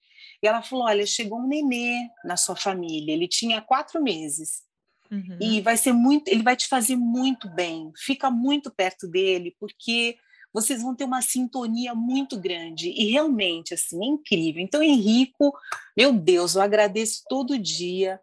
E 0.42 0.48
ela 0.48 0.62
falou: 0.62 0.86
Olha, 0.86 1.06
chegou 1.06 1.40
um 1.40 1.48
nenê 1.48 2.10
na 2.24 2.38
sua 2.38 2.56
família, 2.56 3.14
ele 3.14 3.28
tinha 3.28 3.62
quatro 3.62 4.02
meses. 4.02 4.64
Uhum. 5.12 5.38
E 5.42 5.60
vai 5.62 5.76
ser 5.76 5.92
muito, 5.92 6.28
ele 6.28 6.44
vai 6.44 6.56
te 6.56 6.68
fazer 6.68 6.96
muito 6.96 7.50
bem. 7.50 7.92
Fica 7.98 8.30
muito 8.30 8.72
perto 8.72 9.08
dele, 9.08 9.56
porque 9.60 10.18
vocês 10.54 10.82
vão 10.82 10.96
ter 10.96 11.06
uma 11.06 11.22
sintonia 11.22 11.96
muito 11.96 12.40
grande. 12.40 12.90
E 12.90 13.12
realmente, 13.12 13.74
assim, 13.74 14.04
é 14.04 14.08
incrível. 14.08 14.62
Então, 14.62 14.84
Henrico, 14.84 15.52
meu 15.98 16.14
Deus, 16.14 16.56
eu 16.56 16.62
agradeço 16.62 17.24
todo 17.28 17.58
dia 17.58 18.20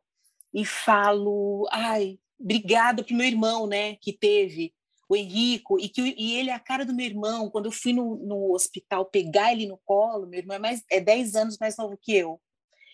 e 0.54 0.64
falo, 0.64 1.68
ai, 1.70 2.18
obrigada 2.38 3.02
para 3.02 3.12
o 3.12 3.16
meu 3.16 3.26
irmão, 3.26 3.66
né, 3.66 3.96
que 3.96 4.12
teve 4.12 4.72
o 5.08 5.16
Henrico, 5.16 5.78
e 5.78 5.88
que 5.88 6.14
e 6.16 6.34
ele 6.36 6.50
é 6.50 6.54
a 6.54 6.58
cara 6.58 6.84
do 6.84 6.94
meu 6.94 7.06
irmão. 7.06 7.48
Quando 7.50 7.66
eu 7.66 7.72
fui 7.72 7.92
no, 7.92 8.16
no 8.16 8.52
hospital 8.52 9.04
pegar 9.06 9.52
ele 9.52 9.66
no 9.66 9.78
colo, 9.84 10.26
meu 10.26 10.40
irmão 10.40 10.56
é, 10.56 10.58
mais, 10.58 10.82
é 10.90 11.00
10 11.00 11.36
anos 11.36 11.58
mais 11.58 11.76
novo 11.76 11.96
que 12.00 12.14
eu. 12.14 12.40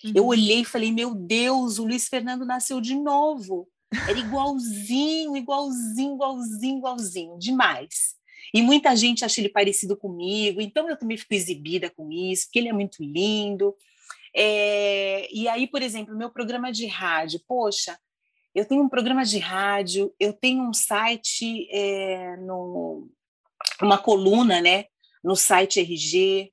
Uhum. 0.04 0.12
Eu 0.14 0.26
olhei 0.26 0.61
e 0.61 0.64
falei: 0.64 0.92
Meu 0.92 1.14
Deus, 1.14 1.78
o 1.78 1.85
Luiz 1.85 2.09
Fernando 2.09 2.45
nasceu 2.45 2.81
de 2.81 2.95
novo. 2.95 3.69
Era 4.09 4.19
igualzinho, 4.19 5.37
igualzinho, 5.37 6.14
igualzinho, 6.14 6.78
igualzinho, 6.78 7.38
demais. 7.38 8.14
E 8.54 8.61
muita 8.62 8.97
gente 8.97 9.25
acha 9.25 9.40
ele 9.40 9.49
parecido 9.49 9.97
comigo, 9.97 10.61
então 10.61 10.88
eu 10.88 10.99
também 10.99 11.16
fico 11.16 11.35
exibida 11.35 11.90
com 11.90 12.11
isso, 12.11 12.47
porque 12.47 12.59
ele 12.59 12.69
é 12.69 12.73
muito 12.73 13.02
lindo. 13.02 13.75
É, 14.35 15.28
e 15.33 15.47
aí, 15.47 15.66
por 15.66 15.83
exemplo, 15.83 16.16
meu 16.16 16.31
programa 16.31 16.73
de 16.73 16.87
rádio, 16.87 17.40
poxa, 17.47 17.99
eu 18.54 18.64
tenho 18.64 18.82
um 18.82 18.88
programa 18.88 19.25
de 19.25 19.38
rádio, 19.38 20.14
eu 20.21 20.32
tenho 20.32 20.62
um 20.62 20.75
site, 20.75 21.68
é, 21.71 22.37
no, 22.38 23.09
uma 23.80 23.99
coluna 23.99 24.61
né, 24.61 24.87
no 25.25 25.35
site 25.35 25.80
RG, 25.80 26.52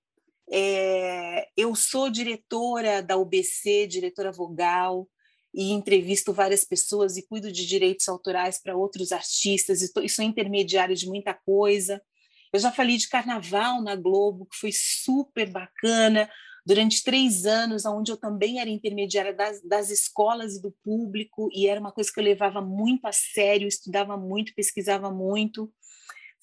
é, 0.51 1.47
eu 1.55 1.75
sou 1.75 2.09
diretora 2.09 3.03
da 3.03 3.17
UBC, 3.17 3.85
diretora 3.87 4.31
vogal, 4.31 5.07
e 5.53 5.71
entrevisto 5.71 6.31
várias 6.31 6.63
pessoas 6.63 7.17
e 7.17 7.27
cuido 7.27 7.51
de 7.51 7.65
direitos 7.65 8.07
autorais 8.07 8.61
para 8.61 8.75
outros 8.75 9.11
artistas, 9.11 9.81
e, 9.81 9.91
tô, 9.91 10.01
e 10.01 10.09
sou 10.09 10.23
intermediária 10.23 10.95
de 10.95 11.07
muita 11.07 11.33
coisa. 11.33 12.01
Eu 12.53 12.59
já 12.59 12.71
falei 12.71 12.97
de 12.97 13.09
carnaval 13.09 13.81
na 13.81 13.95
Globo, 13.95 14.45
que 14.45 14.57
foi 14.57 14.71
super 14.71 15.49
bacana, 15.49 16.29
durante 16.69 17.03
três 17.03 17.47
anos, 17.47 17.83
onde 17.83 18.11
eu 18.11 18.17
também 18.17 18.59
era 18.59 18.69
intermediária 18.69 19.33
das, 19.33 19.59
das 19.63 19.89
escolas 19.89 20.55
e 20.55 20.61
do 20.61 20.71
público, 20.83 21.49
e 21.51 21.65
era 21.65 21.79
uma 21.79 21.91
coisa 21.91 22.11
que 22.13 22.19
eu 22.19 22.23
levava 22.23 22.61
muito 22.61 23.07
a 23.07 23.11
sério, 23.11 23.67
estudava 23.67 24.15
muito, 24.15 24.53
pesquisava 24.53 25.09
muito. 25.09 25.73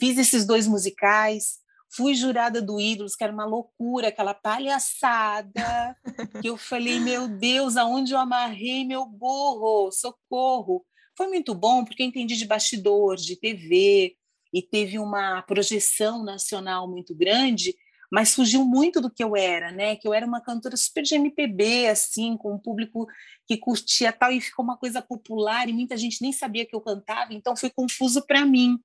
Fiz 0.00 0.18
esses 0.18 0.44
dois 0.44 0.66
musicais, 0.66 1.58
fui 1.94 2.16
jurada 2.16 2.60
do 2.60 2.80
Ídolos, 2.80 3.14
que 3.14 3.22
era 3.22 3.32
uma 3.32 3.44
loucura, 3.44 4.08
aquela 4.08 4.34
palhaçada, 4.34 5.96
que 6.42 6.48
eu 6.48 6.56
falei, 6.56 6.98
meu 6.98 7.28
Deus, 7.28 7.76
aonde 7.76 8.12
eu 8.12 8.18
amarrei 8.18 8.84
meu 8.84 9.06
burro, 9.06 9.92
socorro. 9.92 10.84
Foi 11.16 11.28
muito 11.28 11.54
bom, 11.54 11.84
porque 11.84 12.02
eu 12.02 12.06
entendi 12.08 12.36
de 12.36 12.46
bastidor, 12.46 13.14
de 13.14 13.36
TV, 13.36 14.16
e 14.52 14.60
teve 14.60 14.98
uma 14.98 15.40
projeção 15.42 16.24
nacional 16.24 16.90
muito 16.90 17.14
grande, 17.14 17.76
mas 18.10 18.34
fugiu 18.34 18.64
muito 18.64 19.00
do 19.00 19.10
que 19.10 19.22
eu 19.22 19.36
era, 19.36 19.72
né? 19.72 19.96
Que 19.96 20.06
eu 20.06 20.14
era 20.14 20.26
uma 20.26 20.40
cantora 20.40 20.76
super 20.76 21.02
de 21.02 21.14
MPB, 21.14 21.88
assim, 21.88 22.36
com 22.36 22.54
um 22.54 22.58
público 22.58 23.06
que 23.46 23.56
curtia 23.56 24.12
tal, 24.12 24.32
e 24.32 24.40
ficou 24.40 24.64
uma 24.64 24.76
coisa 24.76 25.02
popular, 25.02 25.68
e 25.68 25.72
muita 25.72 25.96
gente 25.96 26.22
nem 26.22 26.32
sabia 26.32 26.66
que 26.66 26.74
eu 26.74 26.80
cantava, 26.80 27.32
então 27.34 27.56
foi 27.56 27.70
confuso 27.70 28.24
para 28.26 28.44
mim. 28.44 28.78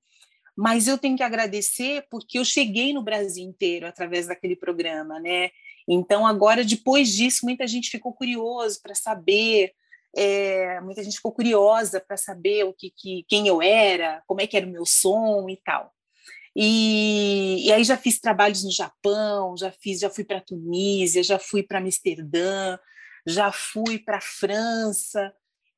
Mas 0.55 0.87
eu 0.87 0.97
tenho 0.97 1.15
que 1.15 1.23
agradecer 1.23 2.05
porque 2.09 2.37
eu 2.37 2.45
cheguei 2.45 2.93
no 2.93 3.01
Brasil 3.01 3.43
inteiro 3.43 3.87
através 3.87 4.27
daquele 4.27 4.55
programa, 4.55 5.19
né? 5.19 5.49
Então, 5.87 6.25
agora, 6.27 6.63
depois 6.63 7.09
disso, 7.09 7.45
muita 7.45 7.65
gente 7.65 7.89
ficou 7.89 8.13
curioso 8.13 8.79
para 8.81 8.93
saber, 8.93 9.73
é, 10.15 10.79
muita 10.81 11.03
gente 11.03 11.15
ficou 11.15 11.31
curiosa 11.31 11.99
para 11.99 12.17
saber 12.17 12.65
o 12.65 12.73
que, 12.73 12.91
que, 12.91 13.25
quem 13.27 13.47
eu 13.47 13.61
era, 13.61 14.21
como 14.27 14.41
é 14.41 14.47
que 14.47 14.57
era 14.57 14.65
o 14.65 14.69
meu 14.69 14.85
som 14.85 15.49
e 15.49 15.57
tal. 15.57 15.91
E, 16.55 17.65
e 17.65 17.71
aí 17.71 17.83
já 17.83 17.97
fiz 17.97 18.19
trabalhos 18.19 18.63
no 18.63 18.71
Japão, 18.71 19.55
já 19.55 19.71
fiz, 19.71 19.99
já 19.99 20.09
fui 20.09 20.23
para 20.23 20.41
Tunísia, 20.41 21.23
já 21.23 21.39
fui 21.39 21.63
para 21.63 21.79
Amsterdã, 21.79 22.77
já 23.25 23.51
fui 23.51 23.97
para 23.99 24.19
França. 24.19 25.33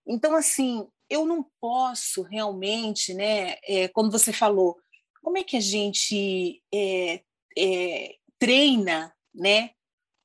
Então, 0.06 0.36
assim, 0.36 0.88
eu 1.10 1.26
não 1.26 1.46
posso 1.62 2.24
realmente, 2.24 3.14
né? 3.14 3.56
É, 3.64 3.88
como 3.90 4.10
você 4.12 4.34
falou, 4.34 4.78
como 5.22 5.38
é 5.38 5.44
que 5.44 5.58
a 5.58 5.62
gente 5.62 6.62
é, 6.74 7.22
é, 7.58 8.16
treina, 8.40 9.14
né? 9.34 9.72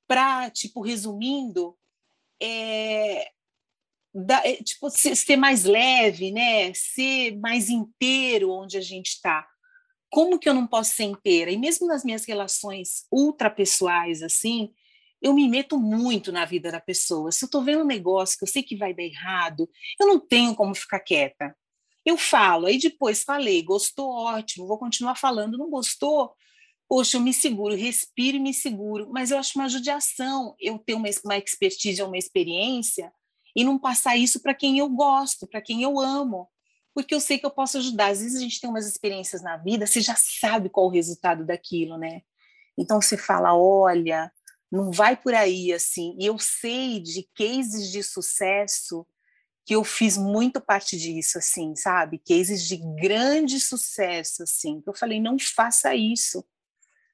Para, 0.06 0.50
tipo, 0.50 0.80
resumindo, 0.80 1.76
é, 2.40 3.30
da, 4.14 4.46
é, 4.46 4.54
tipo, 4.56 4.88
ser, 4.88 5.14
ser, 5.14 5.36
mais 5.36 5.64
leve, 5.64 6.32
né? 6.32 6.72
Ser 6.72 7.36
mais 7.38 7.68
inteiro 7.68 8.50
onde 8.50 8.78
a 8.78 8.80
gente 8.80 9.08
está 9.08 9.46
como 10.10 10.38
que 10.38 10.48
eu 10.48 10.54
não 10.54 10.66
posso 10.66 10.94
ser 10.94 11.04
inteira? 11.04 11.50
E 11.50 11.56
mesmo 11.56 11.86
nas 11.86 12.04
minhas 12.04 12.24
relações 12.24 13.06
ultrapessoais, 13.12 14.22
assim, 14.22 14.72
eu 15.20 15.34
me 15.34 15.48
meto 15.48 15.78
muito 15.78 16.32
na 16.32 16.44
vida 16.44 16.70
da 16.70 16.80
pessoa. 16.80 17.32
Se 17.32 17.44
eu 17.44 17.46
estou 17.46 17.62
vendo 17.62 17.82
um 17.82 17.86
negócio 17.86 18.38
que 18.38 18.44
eu 18.44 18.48
sei 18.48 18.62
que 18.62 18.76
vai 18.76 18.94
dar 18.94 19.02
errado, 19.02 19.68
eu 20.00 20.06
não 20.06 20.18
tenho 20.18 20.54
como 20.54 20.74
ficar 20.74 21.00
quieta. 21.00 21.56
Eu 22.04 22.16
falo, 22.16 22.66
aí 22.66 22.78
depois 22.78 23.22
falei, 23.22 23.62
gostou, 23.62 24.10
ótimo, 24.10 24.66
vou 24.66 24.78
continuar 24.78 25.14
falando, 25.14 25.58
não 25.58 25.68
gostou, 25.68 26.32
poxa, 26.88 27.18
eu 27.18 27.20
me 27.20 27.34
seguro, 27.34 27.74
respiro 27.74 28.38
e 28.38 28.40
me 28.40 28.54
seguro, 28.54 29.10
mas 29.12 29.30
eu 29.30 29.38
acho 29.38 29.58
uma 29.58 29.68
judiação 29.68 30.54
eu 30.58 30.78
ter 30.78 30.94
uma, 30.94 31.08
uma 31.24 31.36
expertise 31.36 32.00
ou 32.00 32.08
uma 32.08 32.16
experiência 32.16 33.12
e 33.54 33.62
não 33.62 33.78
passar 33.78 34.16
isso 34.16 34.40
para 34.40 34.54
quem 34.54 34.78
eu 34.78 34.88
gosto, 34.88 35.46
para 35.46 35.60
quem 35.60 35.82
eu 35.82 36.00
amo 36.00 36.48
porque 36.98 37.14
eu 37.14 37.20
sei 37.20 37.38
que 37.38 37.46
eu 37.46 37.50
posso 37.52 37.78
ajudar. 37.78 38.10
Às 38.10 38.20
vezes 38.20 38.36
a 38.36 38.40
gente 38.40 38.60
tem 38.60 38.68
umas 38.68 38.84
experiências 38.84 39.40
na 39.40 39.56
vida, 39.56 39.86
você 39.86 40.00
já 40.00 40.16
sabe 40.16 40.68
qual 40.68 40.88
o 40.88 40.90
resultado 40.90 41.46
daquilo, 41.46 41.96
né? 41.96 42.22
Então 42.76 43.00
você 43.00 43.16
fala, 43.16 43.54
olha, 43.54 44.32
não 44.68 44.90
vai 44.90 45.16
por 45.16 45.32
aí 45.32 45.72
assim. 45.72 46.16
E 46.18 46.26
eu 46.26 46.36
sei 46.40 46.98
de 46.98 47.22
cases 47.36 47.92
de 47.92 48.02
sucesso 48.02 49.06
que 49.64 49.76
eu 49.76 49.84
fiz 49.84 50.18
muito 50.18 50.60
parte 50.60 50.98
disso, 50.98 51.38
assim, 51.38 51.76
sabe? 51.76 52.18
Cases 52.18 52.66
de 52.66 52.78
grande 53.00 53.60
sucesso, 53.60 54.42
assim. 54.42 54.82
Eu 54.84 54.92
falei, 54.92 55.20
não 55.20 55.38
faça 55.38 55.94
isso. 55.94 56.44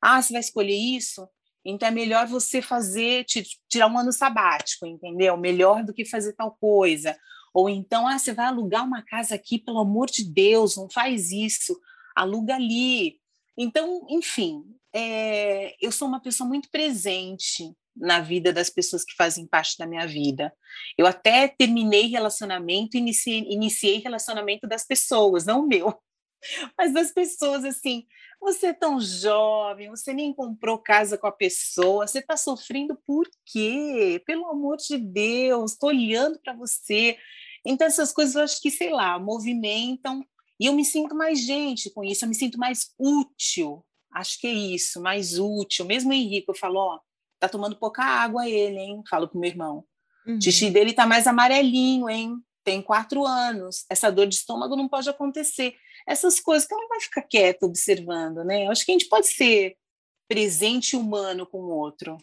Ah, 0.01 0.23
você 0.23 0.33
vai 0.33 0.41
escolher 0.41 0.75
isso? 0.75 1.29
Então 1.63 1.87
é 1.87 1.91
melhor 1.91 2.27
você 2.27 2.63
fazer, 2.63 3.27
tirar 3.69 3.89
um 3.89 3.99
ano 3.99 4.15
sabático, 4.15 4.87
entendeu? 4.87 5.37
Melhor 5.37 5.85
do 5.85 5.93
que 5.93 6.07
fazer 6.07 6.33
tal 6.33 6.53
coisa. 6.53 7.15
Ou 7.55 7.69
então, 7.69 8.09
ah, 8.09 8.19
você 8.19 8.33
vai 8.33 8.47
alugar 8.47 8.85
uma 8.85 9.01
casa 9.01 9.37
aqui, 9.37 9.59
pelo 9.59 9.79
amor 9.79 10.11
de 10.11 10.25
Deus, 10.25 10.77
não 10.77 10.91
faz 10.91 11.31
isso, 11.31 11.81
aluga 12.15 12.57
ali. 12.57 13.21
Então, 13.57 14.05
enfim, 14.11 14.65
é, 14.93 15.77
eu 15.81 15.93
sou 15.93 16.09
uma 16.09 16.21
pessoa 16.21 16.49
muito 16.49 16.69
presente 16.69 17.73
na 17.97 18.21
vida 18.21 18.53
das 18.53 18.69
pessoas 18.69 19.05
que 19.05 19.15
fazem 19.15 19.47
parte 19.47 19.79
da 19.79 19.87
minha 19.87 20.07
vida. 20.07 20.53
Eu 20.99 21.07
até 21.07 21.47
terminei 21.47 22.09
relacionamento, 22.09 22.97
iniciei, 22.97 23.47
iniciei 23.49 23.99
relacionamento 23.99 24.67
das 24.67 24.85
pessoas, 24.85 25.47
não 25.47 25.61
o 25.61 25.67
meu, 25.69 25.97
mas 26.77 26.93
das 26.93 27.13
pessoas 27.13 27.65
assim. 27.65 28.05
Você 28.41 28.67
é 28.67 28.73
tão 28.75 29.01
jovem, 29.01 29.89
você 29.89 30.13
nem 30.13 30.35
comprou 30.35 30.77
casa 30.77 31.17
com 31.17 31.27
a 31.27 31.33
pessoa, 31.33 32.07
você 32.07 32.19
está 32.19 32.37
sofrendo 32.37 32.99
por 33.07 33.27
quê? 33.47 34.21
Pelo 34.27 34.47
amor 34.47 34.77
de 34.77 34.99
Deus, 34.99 35.73
estou 35.73 35.89
olhando 35.89 36.39
para 36.41 36.53
você. 36.53 37.17
Então, 37.65 37.87
essas 37.87 38.13
coisas 38.13 38.35
eu 38.35 38.43
acho 38.43 38.61
que, 38.61 38.71
sei 38.71 38.91
lá, 38.91 39.19
movimentam 39.19 40.25
e 40.61 40.67
eu 40.67 40.73
me 40.73 40.85
sinto 40.85 41.15
mais 41.15 41.41
gente 41.41 41.91
com 41.91 42.05
isso, 42.05 42.25
eu 42.25 42.29
me 42.29 42.35
sinto 42.35 42.59
mais 42.59 42.93
útil. 42.99 43.85
Acho 44.13 44.39
que 44.39 44.47
é 44.47 44.53
isso, 44.53 45.01
mais 45.01 45.39
útil. 45.39 45.85
Mesmo 45.85 46.11
o 46.11 46.13
Henrique, 46.13 46.49
eu 46.49 46.55
falo, 46.55 46.79
ó, 46.79 47.01
tá 47.41 47.49
tomando 47.49 47.77
pouca 47.77 48.05
água 48.05 48.49
ele, 48.49 48.79
hein? 48.79 49.03
Falo 49.09 49.29
pro 49.29 49.39
meu 49.39 49.51
irmão. 49.51 49.85
Uhum. 50.27 50.39
O 50.39 50.41
xixi 50.41 50.71
dele 50.71 50.93
tá 50.93 51.07
mais 51.07 51.27
amarelinho, 51.27 52.09
hein? 52.09 52.37
Tem 52.63 52.81
quatro 52.81 53.27
anos. 53.27 53.85
Essa 53.91 54.11
dor 54.11 54.27
de 54.27 54.37
estômago 54.37 54.77
não 54.77 54.89
pode 54.89 55.09
acontecer. 55.09 55.75
Essas 56.07 56.39
coisas 56.39 56.67
que 56.67 56.75
não 56.75 56.89
vai 56.89 57.01
ficar 57.01 57.23
quieto 57.23 57.65
observando, 57.65 58.45
né? 58.45 58.67
Eu 58.67 58.71
acho 58.71 58.85
que 58.85 58.93
a 58.93 58.95
gente 58.95 59.09
pode 59.09 59.27
ser 59.27 59.77
presente 60.29 60.97
humano 60.97 61.47
com 61.47 61.59
o 61.59 61.71
outro. 61.71 62.17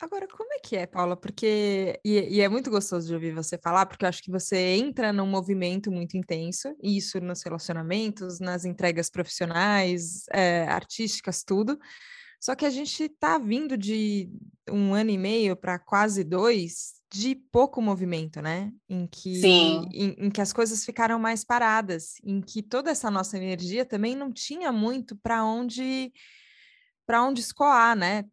Agora, 0.00 0.26
como 0.26 0.52
é 0.52 0.58
que 0.58 0.76
é, 0.76 0.86
Paula? 0.86 1.16
Porque, 1.16 2.00
e, 2.04 2.36
e, 2.36 2.40
é 2.40 2.48
muito 2.48 2.70
gostoso 2.70 3.06
de 3.06 3.14
ouvir 3.14 3.32
você 3.32 3.56
falar, 3.56 3.86
porque 3.86 4.04
eu 4.04 4.08
acho 4.08 4.22
que 4.22 4.30
você 4.30 4.56
entra 4.76 5.12
num 5.12 5.26
movimento 5.26 5.90
muito 5.90 6.16
intenso, 6.16 6.74
isso 6.82 7.20
nos 7.20 7.42
relacionamentos, 7.42 8.40
nas 8.40 8.64
entregas 8.64 9.08
profissionais, 9.08 10.24
é, 10.32 10.64
artísticas, 10.64 11.44
tudo. 11.44 11.78
Só 12.40 12.54
que 12.54 12.66
a 12.66 12.70
gente 12.70 13.04
está 13.04 13.38
vindo 13.38 13.78
de 13.78 14.28
um 14.68 14.92
ano 14.94 15.10
e 15.10 15.16
meio 15.16 15.56
para 15.56 15.78
quase 15.78 16.24
dois 16.24 16.94
de 17.10 17.36
pouco 17.36 17.80
movimento, 17.80 18.42
né? 18.42 18.72
Em 18.88 19.06
que, 19.06 19.36
Sim. 19.36 19.88
Em, 19.92 20.26
em 20.26 20.30
que 20.30 20.40
as 20.40 20.52
coisas 20.52 20.84
ficaram 20.84 21.18
mais 21.18 21.44
paradas, 21.44 22.14
em 22.24 22.40
que 22.40 22.60
toda 22.60 22.90
essa 22.90 23.08
nossa 23.10 23.36
energia 23.36 23.84
também 23.86 24.16
não 24.16 24.32
tinha 24.32 24.72
muito 24.72 25.16
para 25.16 25.44
onde 25.44 26.12
para 27.06 27.22
onde 27.22 27.40
escoar, 27.40 27.94
né? 27.94 28.24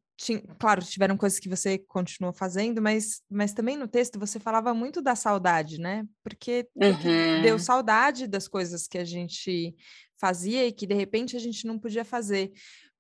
Claro, 0.60 0.84
tiveram 0.84 1.18
coisas 1.18 1.40
que 1.40 1.50
você 1.50 1.78
continuou 1.78 2.34
fazendo, 2.34 2.82
mas, 2.82 3.22
mas 3.30 3.54
também 3.54 3.78
no 3.78 3.88
texto 3.88 4.20
você 4.20 4.40
falava 4.40 4.74
muito 4.74 5.02
da 5.02 5.16
saudade, 5.16 5.80
né? 5.80 6.06
Porque, 6.24 6.68
uhum. 6.76 7.42
deu 7.42 7.58
saudade 7.58 8.28
das 8.28 8.48
coisas 8.48 8.88
que 8.88 8.98
a 8.98 9.06
gente 9.06 9.76
fazia 10.20 10.68
e 10.68 10.72
que 10.72 10.86
de 10.86 10.94
repente 10.94 11.36
a 11.36 11.40
gente 11.40 11.66
não 11.66 11.80
podia 11.80 12.06
fazer. 12.06 12.52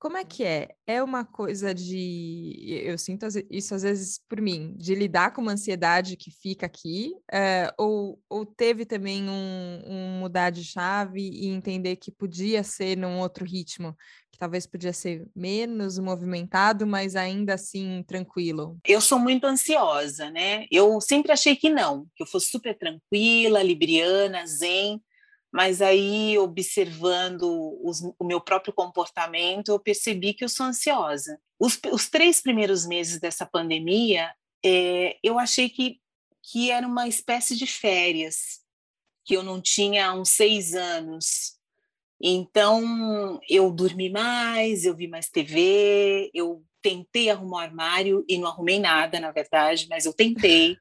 Como 0.01 0.17
é 0.17 0.25
que 0.25 0.43
é? 0.43 0.69
É 0.87 1.03
uma 1.03 1.23
coisa 1.23 1.75
de. 1.75 2.55
Eu 2.83 2.97
sinto 2.97 3.27
isso 3.51 3.75
às 3.75 3.83
vezes 3.83 4.19
por 4.27 4.41
mim, 4.41 4.73
de 4.75 4.95
lidar 4.95 5.31
com 5.31 5.43
uma 5.43 5.51
ansiedade 5.51 6.17
que 6.17 6.31
fica 6.31 6.65
aqui, 6.65 7.13
é, 7.31 7.71
ou, 7.77 8.19
ou 8.27 8.43
teve 8.43 8.83
também 8.83 9.29
um, 9.29 9.81
um, 9.85 10.19
mudar 10.19 10.49
de 10.49 10.63
chave 10.63 11.21
e 11.21 11.49
entender 11.49 11.97
que 11.97 12.09
podia 12.09 12.63
ser 12.63 12.97
num 12.97 13.19
outro 13.19 13.45
ritmo, 13.45 13.95
que 14.31 14.39
talvez 14.39 14.65
podia 14.65 14.91
ser 14.91 15.23
menos 15.35 15.99
movimentado, 15.99 16.87
mas 16.87 17.15
ainda 17.15 17.53
assim 17.53 18.03
tranquilo? 18.07 18.79
Eu 18.83 19.01
sou 19.01 19.19
muito 19.19 19.45
ansiosa, 19.45 20.31
né? 20.31 20.65
Eu 20.71 20.99
sempre 20.99 21.31
achei 21.31 21.55
que 21.55 21.69
não, 21.69 22.07
que 22.15 22.23
eu 22.23 22.27
fosse 22.27 22.47
super 22.47 22.75
tranquila, 22.75 23.61
libriana, 23.61 24.47
zen 24.47 24.99
mas 25.51 25.81
aí, 25.81 26.37
observando 26.37 27.77
os, 27.83 28.01
o 28.17 28.23
meu 28.23 28.39
próprio 28.39 28.73
comportamento, 28.73 29.69
eu 29.69 29.79
percebi 29.79 30.33
que 30.33 30.45
eu 30.45 30.49
sou 30.49 30.65
ansiosa. 30.65 31.37
Os, 31.59 31.77
os 31.91 32.09
três 32.09 32.41
primeiros 32.41 32.85
meses 32.87 33.19
dessa 33.19 33.45
pandemia, 33.45 34.33
é, 34.63 35.17
eu 35.21 35.37
achei 35.37 35.69
que, 35.69 35.99
que 36.41 36.71
era 36.71 36.87
uma 36.87 37.07
espécie 37.07 37.57
de 37.57 37.67
férias, 37.67 38.61
que 39.25 39.35
eu 39.35 39.43
não 39.43 39.61
tinha 39.61 40.07
há 40.07 40.13
uns 40.13 40.29
seis 40.29 40.73
anos. 40.73 41.57
Então, 42.21 43.39
eu 43.49 43.71
dormi 43.71 44.09
mais, 44.09 44.85
eu 44.85 44.95
vi 44.95 45.07
mais 45.07 45.29
TV, 45.29 46.31
eu 46.33 46.63
tentei 46.81 47.29
arrumar 47.29 47.57
o 47.57 47.59
armário 47.59 48.25
e 48.27 48.37
não 48.37 48.47
arrumei 48.47 48.79
nada, 48.79 49.19
na 49.19 49.31
verdade, 49.31 49.87
mas 49.89 50.05
eu 50.05 50.13
tentei. 50.13 50.77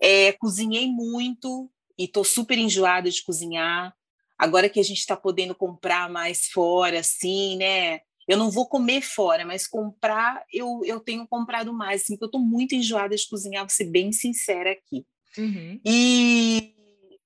É, 0.00 0.32
cozinhei 0.32 0.86
muito, 0.86 1.70
e 1.98 2.04
estou 2.04 2.24
super 2.24 2.58
enjoada 2.58 3.10
de 3.10 3.22
cozinhar. 3.22 3.94
Agora 4.38 4.68
que 4.68 4.80
a 4.80 4.84
gente 4.84 4.98
está 4.98 5.16
podendo 5.16 5.54
comprar 5.54 6.10
mais 6.10 6.48
fora, 6.48 7.00
assim, 7.00 7.56
né? 7.56 8.00
Eu 8.28 8.36
não 8.36 8.50
vou 8.50 8.68
comer 8.68 9.02
fora, 9.02 9.44
mas 9.46 9.66
comprar, 9.66 10.44
eu, 10.52 10.80
eu 10.84 11.00
tenho 11.00 11.26
comprado 11.28 11.72
mais, 11.72 12.02
assim, 12.02 12.14
porque 12.14 12.24
eu 12.24 12.28
estou 12.28 12.40
muito 12.40 12.74
enjoada 12.74 13.14
de 13.14 13.28
cozinhar, 13.28 13.62
vou 13.62 13.70
ser 13.70 13.84
bem 13.84 14.12
sincera 14.12 14.72
aqui. 14.72 15.06
Uhum. 15.38 15.80
E 15.84 16.74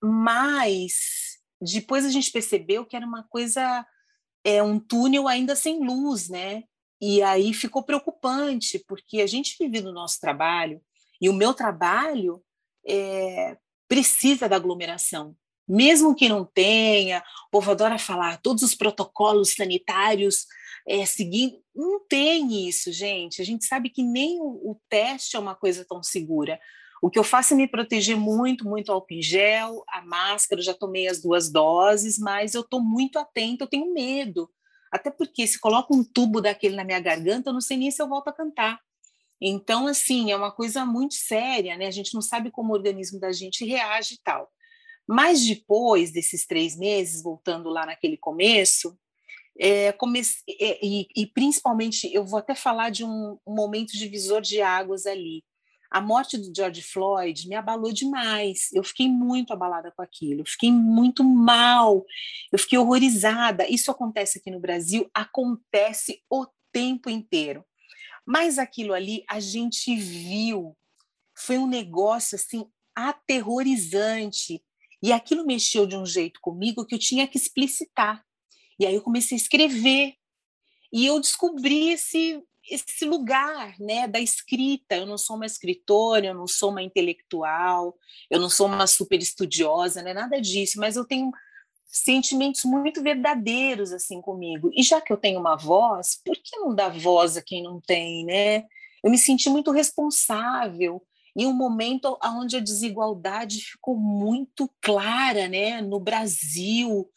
mas 0.02 1.38
depois 1.60 2.04
a 2.06 2.10
gente 2.10 2.32
percebeu 2.32 2.86
que 2.86 2.96
era 2.96 3.06
uma 3.06 3.22
coisa, 3.24 3.86
é 4.42 4.62
um 4.62 4.78
túnel 4.78 5.28
ainda 5.28 5.54
sem 5.54 5.84
luz, 5.84 6.28
né? 6.28 6.64
E 7.00 7.22
aí 7.22 7.52
ficou 7.52 7.82
preocupante, 7.82 8.78
porque 8.86 9.20
a 9.20 9.26
gente 9.26 9.56
vive 9.58 9.80
no 9.80 9.92
nosso 9.92 10.20
trabalho, 10.20 10.80
e 11.20 11.28
o 11.28 11.34
meu 11.34 11.52
trabalho 11.52 12.42
é, 12.86 13.56
precisa 13.90 14.48
da 14.48 14.54
aglomeração, 14.54 15.34
mesmo 15.68 16.14
que 16.14 16.28
não 16.28 16.44
tenha, 16.44 17.18
o 17.48 17.50
povo 17.50 17.72
adora 17.72 17.98
falar 17.98 18.40
todos 18.40 18.62
os 18.62 18.72
protocolos 18.72 19.54
sanitários 19.54 20.46
é, 20.86 21.04
seguindo. 21.04 21.60
Não 21.74 22.06
tem 22.06 22.68
isso, 22.68 22.92
gente. 22.92 23.42
A 23.42 23.44
gente 23.44 23.64
sabe 23.64 23.90
que 23.90 24.02
nem 24.04 24.40
o, 24.40 24.70
o, 24.70 24.80
teste 24.88 25.34
é 25.34 25.40
uma 25.40 25.56
coisa 25.56 25.84
tão 25.84 26.04
segura. 26.04 26.60
O 27.02 27.10
que 27.10 27.18
eu 27.18 27.24
faço 27.24 27.54
é 27.54 27.56
me 27.56 27.66
proteger 27.66 28.16
muito, 28.16 28.64
muito 28.64 28.92
álcool 28.92 29.14
em 29.14 29.22
gel, 29.22 29.82
a 29.88 30.02
máscara, 30.02 30.60
eu 30.60 30.64
já 30.64 30.74
tomei 30.74 31.08
as 31.08 31.20
duas 31.20 31.50
doses, 31.50 32.16
mas 32.16 32.54
eu 32.54 32.60
estou 32.60 32.80
muito 32.80 33.18
atenta, 33.18 33.64
eu 33.64 33.68
tenho 33.68 33.92
medo. 33.92 34.48
Até 34.92 35.10
porque 35.10 35.46
se 35.48 35.58
coloca 35.58 35.92
um 35.92 36.04
tubo 36.04 36.40
daquele 36.40 36.76
na 36.76 36.84
minha 36.84 37.00
garganta, 37.00 37.50
eu 37.50 37.54
não 37.54 37.60
sei 37.60 37.76
nem 37.76 37.90
se 37.90 38.00
eu 38.00 38.08
volto 38.08 38.28
a 38.28 38.32
cantar. 38.32 38.78
Então, 39.40 39.86
assim, 39.86 40.30
é 40.30 40.36
uma 40.36 40.52
coisa 40.52 40.84
muito 40.84 41.14
séria, 41.14 41.76
né? 41.76 41.86
A 41.86 41.90
gente 41.90 42.12
não 42.12 42.20
sabe 42.20 42.50
como 42.50 42.72
o 42.72 42.76
organismo 42.76 43.18
da 43.18 43.32
gente 43.32 43.64
reage 43.64 44.14
e 44.14 44.20
tal. 44.22 44.50
Mas 45.08 45.44
depois 45.44 46.12
desses 46.12 46.46
três 46.46 46.76
meses, 46.76 47.22
voltando 47.22 47.70
lá 47.70 47.86
naquele 47.86 48.16
começo, 48.16 48.96
é, 49.58 49.92
comece, 49.92 50.42
é, 50.48 50.78
e, 50.84 51.06
e, 51.16 51.26
principalmente 51.26 52.08
eu 52.14 52.24
vou 52.24 52.38
até 52.38 52.54
falar 52.54 52.90
de 52.90 53.04
um, 53.04 53.38
um, 53.46 53.54
momento 53.54 53.92
divisor 53.92 54.40
de 54.40 54.62
águas 54.62 55.06
ali. 55.06 55.42
A 55.90 56.00
morte 56.00 56.38
do 56.38 56.52
George 56.54 56.82
Floyd 56.82 57.48
me 57.48 57.56
abalou 57.56 57.92
demais. 57.92 58.68
Eu 58.72 58.84
fiquei 58.84 59.08
muito 59.08 59.52
abalada 59.52 59.90
com 59.90 60.02
aquilo, 60.02 60.42
eu 60.42 60.46
fiquei 60.46 60.70
muito 60.70 61.24
mal, 61.24 62.04
eu 62.52 62.58
fiquei 62.58 62.78
horrorizada. 62.78 63.68
Isso 63.68 63.90
acontece 63.90 64.38
aqui 64.38 64.50
no 64.50 64.60
Brasil, 64.60 65.10
acontece 65.12 66.22
o 66.30 66.46
tempo 66.72 67.10
inteiro. 67.10 67.64
Mas 68.26 68.58
aquilo 68.58 68.92
ali 68.92 69.24
a 69.28 69.40
gente 69.40 69.94
viu, 69.96 70.76
foi 71.34 71.58
um 71.58 71.66
negócio 71.66 72.36
assim 72.36 72.66
aterrorizante. 72.94 74.62
E 75.02 75.12
aquilo 75.12 75.46
mexeu 75.46 75.86
de 75.86 75.96
um 75.96 76.04
jeito 76.04 76.40
comigo 76.40 76.84
que 76.84 76.94
eu 76.94 76.98
tinha 76.98 77.26
que 77.26 77.38
explicitar. 77.38 78.24
E 78.78 78.86
aí 78.86 78.94
eu 78.94 79.02
comecei 79.02 79.36
a 79.36 79.40
escrever. 79.40 80.14
E 80.92 81.06
eu 81.06 81.20
descobri 81.20 81.90
esse, 81.90 82.42
esse 82.68 83.04
lugar 83.04 83.78
né, 83.78 84.06
da 84.06 84.20
escrita. 84.20 84.96
Eu 84.96 85.06
não 85.06 85.16
sou 85.16 85.36
uma 85.36 85.46
escritora, 85.46 86.26
eu 86.26 86.34
não 86.34 86.46
sou 86.46 86.70
uma 86.70 86.82
intelectual, 86.82 87.96
eu 88.30 88.40
não 88.40 88.50
sou 88.50 88.66
uma 88.66 88.86
super 88.86 89.20
estudiosa, 89.20 90.02
né, 90.02 90.12
nada 90.12 90.40
disso, 90.40 90.78
mas 90.78 90.96
eu 90.96 91.04
tenho 91.04 91.30
sentimentos 91.90 92.64
muito 92.64 93.02
verdadeiros 93.02 93.92
assim 93.92 94.20
comigo. 94.20 94.70
E 94.74 94.82
já 94.82 95.00
que 95.00 95.12
eu 95.12 95.16
tenho 95.16 95.40
uma 95.40 95.56
voz, 95.56 96.20
por 96.24 96.36
que 96.36 96.56
não 96.56 96.74
dar 96.74 96.90
voz 96.90 97.36
a 97.36 97.42
quem 97.42 97.62
não 97.62 97.80
tem, 97.80 98.24
né? 98.24 98.64
Eu 99.02 99.10
me 99.10 99.18
senti 99.18 99.48
muito 99.48 99.70
responsável 99.70 101.02
em 101.36 101.46
um 101.46 101.52
momento 101.52 102.18
onde 102.24 102.56
a 102.56 102.60
desigualdade 102.60 103.60
ficou 103.60 103.96
muito 103.96 104.70
clara 104.80 105.48
né, 105.48 105.80
no 105.80 106.00
Brasil, 106.00 107.08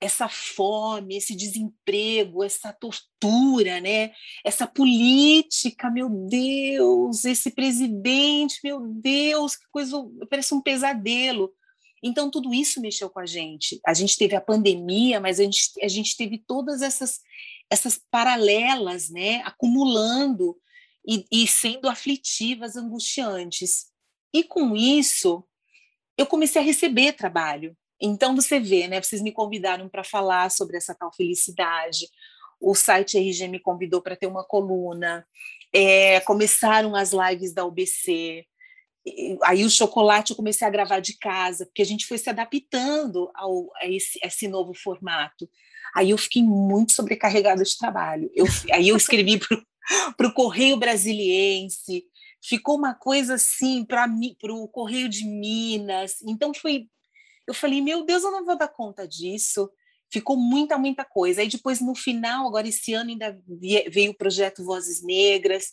essa 0.00 0.28
fome, 0.28 1.16
esse 1.16 1.34
desemprego, 1.34 2.44
essa 2.44 2.72
tortura, 2.72 3.80
né? 3.80 4.12
essa 4.44 4.66
política, 4.66 5.90
meu 5.90 6.08
Deus, 6.08 7.24
esse 7.24 7.50
presidente, 7.50 8.60
meu 8.62 8.80
Deus, 8.80 9.56
que 9.56 9.64
coisa, 9.70 9.96
parece 10.30 10.54
um 10.54 10.62
pesadelo. 10.62 11.52
Então, 12.02 12.30
tudo 12.30 12.52
isso 12.54 12.80
mexeu 12.80 13.10
com 13.10 13.20
a 13.20 13.26
gente. 13.26 13.80
A 13.86 13.94
gente 13.94 14.16
teve 14.16 14.36
a 14.36 14.40
pandemia, 14.40 15.20
mas 15.20 15.40
a 15.40 15.44
gente, 15.44 15.70
a 15.82 15.88
gente 15.88 16.16
teve 16.16 16.38
todas 16.38 16.82
essas, 16.82 17.20
essas 17.70 18.00
paralelas 18.10 19.10
né? 19.10 19.42
acumulando 19.44 20.56
e, 21.06 21.24
e 21.30 21.46
sendo 21.46 21.88
aflitivas, 21.88 22.76
angustiantes. 22.76 23.86
E 24.32 24.44
com 24.44 24.76
isso, 24.76 25.44
eu 26.16 26.26
comecei 26.26 26.60
a 26.60 26.64
receber 26.64 27.12
trabalho. 27.12 27.76
Então 28.00 28.36
você 28.36 28.60
vê, 28.60 28.86
né? 28.86 29.02
Vocês 29.02 29.22
me 29.22 29.32
convidaram 29.32 29.88
para 29.88 30.04
falar 30.04 30.50
sobre 30.50 30.76
essa 30.76 30.94
tal 30.94 31.12
felicidade. 31.12 32.06
O 32.60 32.74
site 32.74 33.16
RG 33.16 33.48
me 33.48 33.58
convidou 33.58 34.02
para 34.02 34.16
ter 34.16 34.26
uma 34.26 34.44
coluna. 34.44 35.26
É, 35.72 36.20
começaram 36.20 36.94
as 36.94 37.12
lives 37.12 37.52
da 37.52 37.64
UBC. 37.64 38.46
Aí 39.44 39.64
o 39.64 39.70
chocolate 39.70 40.30
eu 40.30 40.36
comecei 40.36 40.66
a 40.66 40.70
gravar 40.70 41.00
de 41.00 41.16
casa, 41.18 41.66
porque 41.66 41.82
a 41.82 41.86
gente 41.86 42.06
foi 42.06 42.18
se 42.18 42.30
adaptando 42.30 43.30
ao, 43.34 43.70
a, 43.76 43.86
esse, 43.86 44.18
esse 44.22 44.48
novo 44.48 44.74
formato. 44.74 45.48
Aí 45.94 46.10
eu 46.10 46.18
fiquei 46.18 46.42
muito 46.42 46.92
sobrecarregada 46.92 47.64
de 47.64 47.76
trabalho. 47.76 48.30
Eu, 48.34 48.46
aí 48.72 48.88
eu 48.88 48.96
escrevi 48.96 49.40
para 50.16 50.26
o 50.26 50.32
Correio 50.32 50.76
Brasiliense, 50.76 52.04
ficou 52.42 52.76
uma 52.76 52.94
coisa 52.94 53.34
assim 53.34 53.84
para 53.84 54.06
o 54.52 54.68
Correio 54.68 55.08
de 55.08 55.24
Minas. 55.24 56.16
Então 56.22 56.52
foi. 56.54 56.86
Eu 57.46 57.54
falei, 57.54 57.80
meu 57.80 58.04
Deus, 58.04 58.22
eu 58.22 58.30
não 58.30 58.44
vou 58.44 58.56
dar 58.56 58.68
conta 58.68 59.08
disso. 59.08 59.70
Ficou 60.10 60.36
muita, 60.36 60.78
muita 60.78 61.04
coisa. 61.04 61.40
Aí 61.40 61.48
depois, 61.48 61.80
no 61.80 61.94
final, 61.94 62.46
agora 62.46 62.68
esse 62.68 62.94
ano 62.94 63.10
ainda 63.10 63.38
veio 63.90 64.12
o 64.12 64.16
projeto 64.16 64.64
Vozes 64.64 65.02
Negras. 65.02 65.72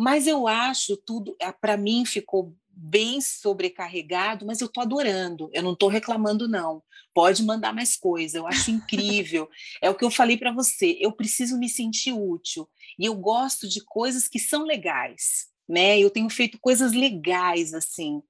Mas 0.00 0.26
eu 0.26 0.48
acho 0.48 0.96
tudo, 0.96 1.36
para 1.60 1.76
mim 1.76 2.06
ficou 2.06 2.56
bem 2.72 3.20
sobrecarregado, 3.20 4.46
mas 4.46 4.62
eu 4.62 4.66
estou 4.66 4.82
adorando, 4.82 5.50
eu 5.52 5.62
não 5.62 5.74
estou 5.74 5.90
reclamando, 5.90 6.48
não. 6.48 6.82
Pode 7.12 7.42
mandar 7.42 7.74
mais 7.74 7.98
coisa, 7.98 8.38
eu 8.38 8.46
acho 8.46 8.70
incrível. 8.70 9.46
é 9.82 9.90
o 9.90 9.94
que 9.94 10.02
eu 10.02 10.10
falei 10.10 10.38
para 10.38 10.52
você, 10.52 10.96
eu 10.98 11.12
preciso 11.12 11.58
me 11.58 11.68
sentir 11.68 12.14
útil. 12.14 12.66
E 12.98 13.04
eu 13.04 13.14
gosto 13.14 13.68
de 13.68 13.84
coisas 13.84 14.26
que 14.26 14.38
são 14.38 14.64
legais. 14.64 15.50
Né? 15.68 15.98
Eu 16.00 16.08
tenho 16.08 16.30
feito 16.30 16.58
coisas 16.58 16.92
legais 16.92 17.74
assim, 17.74 18.22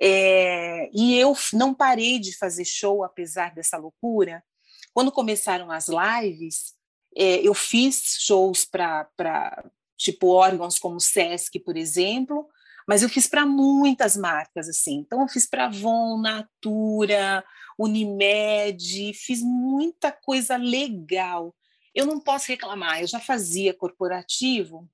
é, 0.00 0.88
e 0.94 1.14
eu 1.18 1.36
não 1.52 1.74
parei 1.74 2.18
de 2.18 2.34
fazer 2.38 2.64
show 2.64 3.02
apesar 3.02 3.52
dessa 3.52 3.76
loucura. 3.76 4.42
Quando 4.94 5.12
começaram 5.12 5.70
as 5.70 5.88
lives, 5.88 6.76
é, 7.14 7.46
eu 7.46 7.52
fiz 7.52 8.16
shows 8.20 8.64
para 8.64 9.04
tipo 9.96 10.28
órgãos 10.28 10.78
como 10.78 10.96
o 10.96 11.00
Sesc, 11.00 11.58
por 11.60 11.76
exemplo, 11.76 12.48
mas 12.86 13.02
eu 13.02 13.08
fiz 13.08 13.26
para 13.26 13.44
muitas 13.44 14.16
marcas 14.16 14.68
assim. 14.68 14.98
Então 14.98 15.22
eu 15.22 15.28
fiz 15.28 15.46
para 15.46 15.66
Avon, 15.66 16.20
Natura, 16.20 17.44
Unimed, 17.78 19.12
fiz 19.14 19.42
muita 19.42 20.12
coisa 20.12 20.56
legal. 20.56 21.54
Eu 21.94 22.06
não 22.06 22.20
posso 22.20 22.48
reclamar, 22.48 23.00
eu 23.00 23.06
já 23.06 23.18
fazia 23.18 23.74
corporativo 23.74 24.88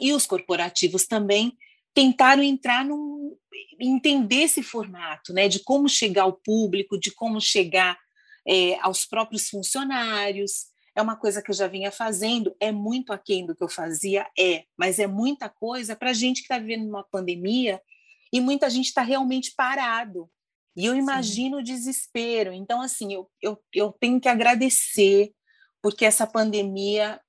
e 0.00 0.12
os 0.12 0.26
corporativos 0.26 1.06
também 1.06 1.56
tentaram 1.94 2.42
entrar 2.42 2.84
num 2.84 3.36
entender 3.80 4.42
esse 4.42 4.62
formato, 4.62 5.32
né, 5.32 5.48
de 5.48 5.60
como 5.60 5.88
chegar 5.88 6.22
ao 6.22 6.32
público, 6.32 6.98
de 6.98 7.10
como 7.10 7.40
chegar 7.40 7.98
é, 8.46 8.78
aos 8.80 9.04
próprios 9.04 9.48
funcionários 9.48 10.66
é 10.96 11.02
uma 11.02 11.14
coisa 11.14 11.42
que 11.42 11.50
eu 11.50 11.54
já 11.54 11.68
vinha 11.68 11.92
fazendo, 11.92 12.56
é 12.58 12.72
muito 12.72 13.12
aquém 13.12 13.44
do 13.44 13.54
que 13.54 13.62
eu 13.62 13.68
fazia, 13.68 14.26
é, 14.36 14.64
mas 14.76 14.98
é 14.98 15.06
muita 15.06 15.46
coisa 15.48 15.94
para 15.94 16.14
gente 16.14 16.38
que 16.38 16.44
está 16.44 16.58
vivendo 16.58 16.88
uma 16.88 17.04
pandemia 17.04 17.80
e 18.32 18.40
muita 18.40 18.70
gente 18.70 18.86
está 18.86 19.02
realmente 19.02 19.52
parado. 19.54 20.28
E 20.74 20.86
eu 20.86 20.94
imagino 20.94 21.56
Sim. 21.56 21.62
o 21.62 21.64
desespero. 21.64 22.52
Então, 22.52 22.80
assim, 22.80 23.12
eu, 23.12 23.30
eu, 23.42 23.62
eu 23.74 23.92
tenho 23.92 24.18
que 24.20 24.28
agradecer 24.28 25.32
porque 25.82 26.04
essa 26.04 26.26
pandemia, 26.26 27.20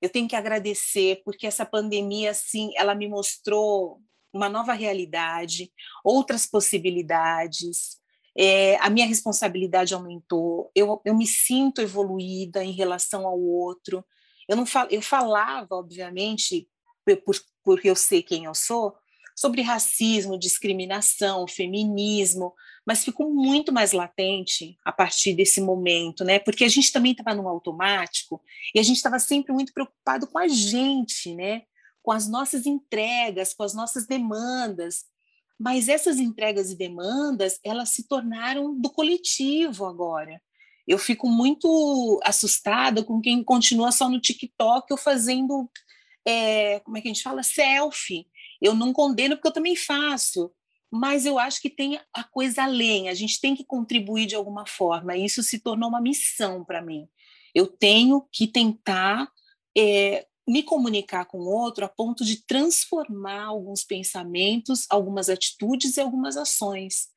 eu 0.00 0.08
tenho 0.08 0.28
que 0.28 0.36
agradecer 0.36 1.20
porque 1.24 1.46
essa 1.48 1.66
pandemia, 1.66 2.30
assim, 2.30 2.70
ela 2.76 2.94
me 2.94 3.08
mostrou 3.08 4.00
uma 4.32 4.48
nova 4.48 4.72
realidade, 4.72 5.72
outras 6.04 6.46
possibilidades, 6.46 8.00
é, 8.36 8.76
a 8.76 8.90
minha 8.90 9.06
responsabilidade 9.06 9.94
aumentou, 9.94 10.70
eu, 10.74 11.00
eu 11.04 11.14
me 11.16 11.26
sinto 11.26 11.80
evoluída 11.80 12.64
em 12.64 12.72
relação 12.72 13.26
ao 13.26 13.40
outro. 13.40 14.04
Eu 14.48 14.56
não 14.56 14.66
fal, 14.66 14.86
eu 14.90 15.00
falava, 15.00 15.76
obviamente, 15.76 16.68
por, 17.24 17.36
porque 17.62 17.88
eu 17.88 17.96
sei 17.96 18.22
quem 18.22 18.44
eu 18.44 18.54
sou, 18.54 18.94
sobre 19.36 19.62
racismo, 19.62 20.38
discriminação, 20.38 21.46
feminismo, 21.48 22.54
mas 22.86 23.04
ficou 23.04 23.32
muito 23.32 23.72
mais 23.72 23.92
latente 23.92 24.78
a 24.84 24.92
partir 24.92 25.34
desse 25.34 25.60
momento, 25.60 26.24
né? 26.24 26.38
Porque 26.38 26.64
a 26.64 26.68
gente 26.68 26.92
também 26.92 27.12
estava 27.12 27.34
no 27.34 27.48
automático 27.48 28.40
e 28.74 28.78
a 28.78 28.82
gente 28.82 28.96
estava 28.96 29.18
sempre 29.18 29.52
muito 29.52 29.72
preocupado 29.72 30.26
com 30.26 30.38
a 30.38 30.46
gente, 30.46 31.34
né? 31.34 31.62
Com 32.02 32.12
as 32.12 32.28
nossas 32.28 32.66
entregas, 32.66 33.54
com 33.54 33.64
as 33.64 33.74
nossas 33.74 34.06
demandas. 34.06 35.04
Mas 35.58 35.88
essas 35.88 36.18
entregas 36.18 36.70
e 36.70 36.76
demandas, 36.76 37.58
elas 37.64 37.90
se 37.90 38.08
tornaram 38.08 38.78
do 38.78 38.90
coletivo 38.90 39.86
agora. 39.86 40.40
Eu 40.86 40.98
fico 40.98 41.28
muito 41.28 42.20
assustada 42.22 43.02
com 43.02 43.20
quem 43.20 43.42
continua 43.42 43.90
só 43.90 44.08
no 44.08 44.20
TikTok 44.20 44.92
ou 44.92 44.98
fazendo, 44.98 45.70
é, 46.26 46.80
como 46.80 46.98
é 46.98 47.00
que 47.00 47.08
a 47.08 47.12
gente 47.12 47.22
fala, 47.22 47.42
selfie. 47.42 48.26
Eu 48.60 48.74
não 48.74 48.92
condeno 48.92 49.36
porque 49.36 49.48
eu 49.48 49.52
também 49.52 49.76
faço, 49.76 50.52
mas 50.90 51.24
eu 51.24 51.38
acho 51.38 51.60
que 51.60 51.70
tem 51.70 51.98
a 52.12 52.24
coisa 52.24 52.64
além. 52.64 53.08
A 53.08 53.14
gente 53.14 53.40
tem 53.40 53.54
que 53.54 53.64
contribuir 53.64 54.26
de 54.26 54.34
alguma 54.34 54.66
forma. 54.66 55.16
Isso 55.16 55.42
se 55.42 55.58
tornou 55.58 55.88
uma 55.88 56.00
missão 56.00 56.64
para 56.64 56.82
mim. 56.82 57.08
Eu 57.54 57.66
tenho 57.66 58.26
que 58.32 58.46
tentar 58.46 59.28
é, 59.76 60.26
me 60.46 60.62
comunicar 60.62 61.24
com 61.26 61.38
o 61.38 61.48
outro 61.48 61.84
a 61.84 61.88
ponto 61.88 62.24
de 62.24 62.44
transformar 62.46 63.44
alguns 63.44 63.82
pensamentos, 63.84 64.86
algumas 64.90 65.28
atitudes 65.28 65.96
e 65.96 66.00
algumas 66.00 66.36
ações. 66.36 67.08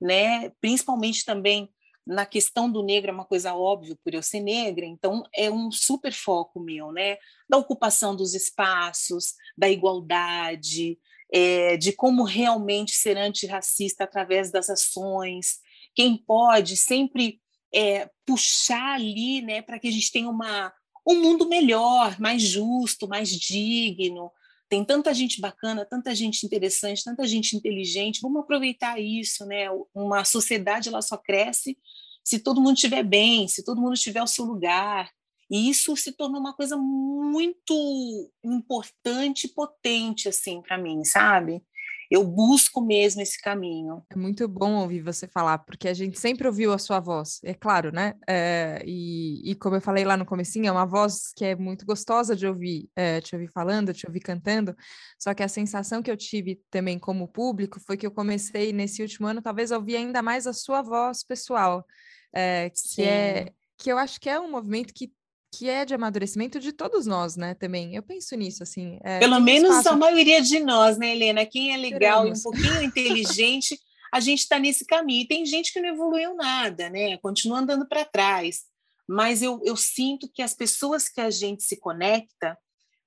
né? 0.00 0.50
Principalmente 0.60 1.24
também 1.24 1.70
na 2.06 2.26
questão 2.26 2.70
do 2.70 2.82
negro 2.82 3.10
é 3.10 3.14
uma 3.14 3.24
coisa 3.24 3.54
óbvia 3.54 3.96
por 4.04 4.12
eu 4.12 4.22
ser 4.22 4.40
negra, 4.40 4.84
então 4.84 5.22
é 5.34 5.50
um 5.50 5.70
super 5.70 6.12
foco 6.12 6.60
meu, 6.60 6.92
né? 6.92 7.16
Da 7.48 7.56
ocupação 7.56 8.14
dos 8.14 8.34
espaços, 8.34 9.34
da 9.56 9.70
igualdade, 9.70 10.98
é, 11.32 11.76
de 11.76 11.92
como 11.92 12.22
realmente 12.24 12.92
ser 12.92 13.16
antirracista 13.16 14.04
através 14.04 14.50
das 14.50 14.68
ações. 14.68 15.58
Quem 15.94 16.16
pode 16.16 16.76
sempre 16.76 17.40
é, 17.74 18.08
puxar 18.26 18.94
ali, 18.94 19.42
né, 19.42 19.62
para 19.62 19.78
que 19.80 19.88
a 19.88 19.90
gente 19.90 20.12
tenha 20.12 20.28
uma, 20.28 20.72
um 21.06 21.20
mundo 21.20 21.48
melhor, 21.48 22.18
mais 22.18 22.42
justo, 22.42 23.08
mais 23.08 23.28
digno. 23.28 24.30
Tem 24.68 24.84
tanta 24.84 25.12
gente 25.12 25.40
bacana, 25.40 25.84
tanta 25.84 26.14
gente 26.14 26.44
interessante, 26.44 27.04
tanta 27.04 27.26
gente 27.26 27.56
inteligente. 27.56 28.20
Vamos 28.22 28.42
aproveitar 28.42 28.98
isso, 28.98 29.44
né? 29.46 29.66
Uma 29.94 30.24
sociedade 30.24 30.88
ela 30.88 31.02
só 31.02 31.16
cresce 31.16 31.76
se 32.24 32.38
todo 32.38 32.60
mundo 32.60 32.76
estiver 32.76 33.02
bem, 33.02 33.46
se 33.46 33.62
todo 33.62 33.80
mundo 33.80 33.94
estiver 33.94 34.20
ao 34.20 34.26
seu 34.26 34.46
lugar. 34.46 35.10
E 35.50 35.68
isso 35.68 35.94
se 35.96 36.12
tornou 36.12 36.40
uma 36.40 36.54
coisa 36.54 36.76
muito 36.76 38.32
importante 38.42 39.46
potente 39.46 40.28
assim 40.28 40.62
para 40.62 40.78
mim, 40.78 41.04
sabe? 41.04 41.62
Eu 42.10 42.24
busco 42.24 42.80
mesmo 42.80 43.22
esse 43.22 43.40
caminho. 43.40 44.02
É 44.10 44.16
muito 44.16 44.46
bom 44.48 44.76
ouvir 44.76 45.00
você 45.00 45.26
falar, 45.26 45.58
porque 45.58 45.88
a 45.88 45.94
gente 45.94 46.18
sempre 46.18 46.46
ouviu 46.46 46.72
a 46.72 46.78
sua 46.78 47.00
voz, 47.00 47.40
é 47.44 47.54
claro, 47.54 47.92
né? 47.92 48.14
É, 48.28 48.82
e, 48.86 49.50
e, 49.50 49.54
como 49.54 49.76
eu 49.76 49.80
falei 49.80 50.04
lá 50.04 50.16
no 50.16 50.26
comecinho, 50.26 50.66
é 50.66 50.72
uma 50.72 50.86
voz 50.86 51.32
que 51.34 51.44
é 51.44 51.54
muito 51.56 51.84
gostosa 51.86 52.36
de 52.36 52.46
ouvir, 52.46 52.88
é, 52.94 53.20
te 53.20 53.34
ouvir 53.34 53.48
falando, 53.48 53.92
te 53.92 54.06
ouvir 54.06 54.20
cantando, 54.20 54.76
só 55.18 55.34
que 55.34 55.42
a 55.42 55.48
sensação 55.48 56.02
que 56.02 56.10
eu 56.10 56.16
tive 56.16 56.60
também 56.70 56.98
como 56.98 57.28
público 57.28 57.80
foi 57.80 57.96
que 57.96 58.06
eu 58.06 58.10
comecei 58.10 58.72
nesse 58.72 59.02
último 59.02 59.26
ano, 59.26 59.42
talvez, 59.42 59.72
a 59.72 59.76
ouvir 59.76 59.96
ainda 59.96 60.22
mais 60.22 60.46
a 60.46 60.52
sua 60.52 60.82
voz 60.82 61.22
pessoal, 61.22 61.84
é, 62.32 62.70
que 62.70 63.02
é 63.02 63.52
que 63.76 63.90
eu 63.90 63.98
acho 63.98 64.20
que 64.20 64.30
é 64.30 64.38
um 64.38 64.50
movimento 64.50 64.94
que 64.94 65.12
que 65.56 65.68
é 65.68 65.84
de 65.84 65.94
amadurecimento 65.94 66.58
de 66.58 66.72
todos 66.72 67.06
nós, 67.06 67.36
né? 67.36 67.54
Também. 67.54 67.94
Eu 67.94 68.02
penso 68.02 68.34
nisso, 68.34 68.62
assim. 68.62 68.98
É, 69.02 69.20
Pelo 69.20 69.40
menos 69.40 69.70
espaço... 69.70 69.90
a 69.90 69.96
maioria 69.96 70.42
de 70.42 70.60
nós, 70.60 70.98
né, 70.98 71.14
Helena? 71.14 71.46
Quem 71.46 71.72
é 71.72 71.76
legal 71.76 72.26
e 72.26 72.32
um 72.32 72.42
pouquinho 72.42 72.82
inteligente, 72.82 73.78
a 74.12 74.20
gente 74.20 74.40
está 74.40 74.58
nesse 74.58 74.84
caminho. 74.84 75.22
E 75.22 75.28
tem 75.28 75.46
gente 75.46 75.72
que 75.72 75.80
não 75.80 75.88
evoluiu 75.88 76.34
nada, 76.34 76.90
né? 76.90 77.16
Continua 77.18 77.58
andando 77.58 77.86
para 77.86 78.04
trás. 78.04 78.62
Mas 79.08 79.42
eu, 79.42 79.60
eu 79.64 79.76
sinto 79.76 80.28
que 80.32 80.42
as 80.42 80.54
pessoas 80.54 81.08
que 81.08 81.20
a 81.20 81.30
gente 81.30 81.62
se 81.62 81.76
conecta, 81.76 82.58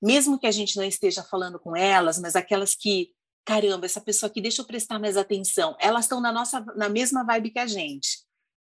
mesmo 0.02 0.40
que 0.40 0.48
a 0.48 0.52
gente 0.52 0.78
não 0.78 0.84
esteja 0.84 1.24
falando 1.24 1.60
com 1.60 1.76
elas, 1.76 2.20
mas 2.20 2.36
aquelas 2.36 2.76
que, 2.76 3.10
caramba, 3.44 3.86
essa 3.86 4.00
pessoa 4.00 4.30
aqui, 4.30 4.40
deixa 4.40 4.62
eu 4.62 4.66
prestar 4.66 5.00
mais 5.00 5.18
atenção, 5.18 5.76
elas 5.80 6.06
estão 6.06 6.22
na 6.22 6.32
nossa 6.32 6.62
na 6.76 6.88
mesma 6.88 7.24
vibe 7.24 7.52
que 7.52 7.60
a 7.60 7.68
gente. 7.68 8.20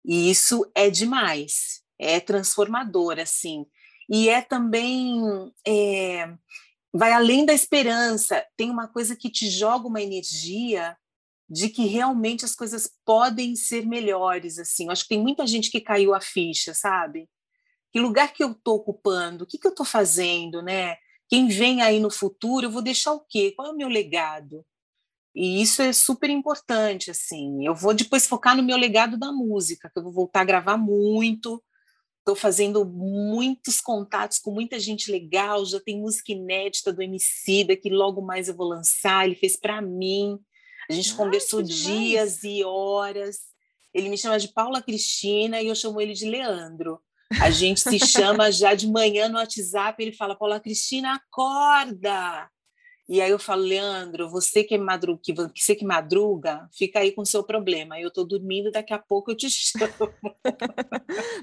E 0.04 0.30
isso 0.30 0.70
é 0.74 0.90
demais 0.90 1.80
é 2.00 2.18
transformador, 2.18 3.18
assim. 3.18 3.66
E 4.08 4.28
é 4.28 4.40
também. 4.40 5.22
É, 5.66 6.32
vai 6.92 7.12
além 7.12 7.44
da 7.44 7.52
esperança, 7.52 8.44
tem 8.56 8.70
uma 8.70 8.88
coisa 8.88 9.14
que 9.14 9.30
te 9.30 9.48
joga 9.48 9.86
uma 9.86 10.02
energia 10.02 10.96
de 11.48 11.68
que 11.68 11.86
realmente 11.86 12.44
as 12.44 12.54
coisas 12.54 12.90
podem 13.04 13.54
ser 13.54 13.86
melhores, 13.86 14.58
assim. 14.58 14.88
Acho 14.88 15.02
que 15.02 15.10
tem 15.10 15.20
muita 15.20 15.46
gente 15.46 15.70
que 15.70 15.80
caiu 15.80 16.14
a 16.14 16.20
ficha, 16.20 16.72
sabe? 16.72 17.28
Que 17.92 18.00
lugar 18.00 18.32
que 18.32 18.42
eu 18.42 18.52
estou 18.52 18.76
ocupando? 18.76 19.44
O 19.44 19.46
que, 19.46 19.58
que 19.58 19.66
eu 19.66 19.72
estou 19.72 19.84
fazendo, 19.84 20.62
né? 20.62 20.96
Quem 21.28 21.48
vem 21.48 21.82
aí 21.82 22.00
no 22.00 22.10
futuro, 22.10 22.66
eu 22.66 22.70
vou 22.70 22.82
deixar 22.82 23.12
o 23.12 23.24
quê? 23.28 23.52
Qual 23.54 23.68
é 23.68 23.72
o 23.72 23.76
meu 23.76 23.88
legado? 23.88 24.64
E 25.34 25.60
isso 25.62 25.82
é 25.82 25.92
super 25.92 26.30
importante, 26.30 27.10
assim. 27.10 27.66
Eu 27.66 27.74
vou 27.74 27.94
depois 27.94 28.26
focar 28.26 28.56
no 28.56 28.62
meu 28.62 28.76
legado 28.76 29.16
da 29.16 29.32
música, 29.32 29.90
que 29.90 29.98
eu 29.98 30.02
vou 30.02 30.12
voltar 30.12 30.40
a 30.40 30.44
gravar 30.44 30.76
muito, 30.76 31.62
Estou 32.30 32.40
fazendo 32.40 32.84
muitos 32.84 33.80
contatos 33.80 34.38
com 34.38 34.52
muita 34.52 34.78
gente 34.78 35.10
legal, 35.10 35.66
já 35.66 35.80
tem 35.80 36.00
música 36.00 36.30
inédita 36.30 36.92
do 36.92 37.02
Emicida 37.02 37.74
que 37.74 37.90
logo 37.90 38.22
mais 38.22 38.46
eu 38.46 38.54
vou 38.54 38.68
lançar, 38.68 39.26
ele 39.26 39.34
fez 39.34 39.56
para 39.56 39.82
mim. 39.82 40.38
A 40.88 40.92
gente 40.92 41.10
Ai, 41.10 41.16
conversou 41.16 41.60
dias 41.60 42.44
e 42.44 42.62
horas. 42.62 43.38
Ele 43.92 44.08
me 44.08 44.16
chama 44.16 44.38
de 44.38 44.46
Paula 44.46 44.80
Cristina 44.80 45.60
e 45.60 45.66
eu 45.66 45.74
chamo 45.74 46.00
ele 46.00 46.12
de 46.12 46.24
Leandro. 46.24 47.00
A 47.40 47.50
gente 47.50 47.80
se 47.80 47.98
chama 47.98 48.48
já 48.52 48.74
de 48.74 48.86
manhã 48.86 49.28
no 49.28 49.36
WhatsApp, 49.36 50.00
ele 50.00 50.12
fala: 50.12 50.36
Paula 50.36 50.60
Cristina, 50.60 51.14
acorda! 51.14 52.48
E 53.10 53.20
aí 53.20 53.28
eu 53.28 53.40
falo, 53.40 53.62
Leandro, 53.62 54.30
você 54.30 54.62
que, 54.62 54.78
madruga, 54.78 55.20
que 55.20 55.34
você 55.34 55.74
que 55.74 55.84
madruga, 55.84 56.68
fica 56.72 57.00
aí 57.00 57.10
com 57.10 57.22
o 57.22 57.26
seu 57.26 57.42
problema. 57.42 57.98
Eu 57.98 58.06
estou 58.06 58.24
dormindo, 58.24 58.70
daqui 58.70 58.94
a 58.94 59.00
pouco 59.00 59.32
eu 59.32 59.36
te 59.36 59.50
chamo. 59.50 60.14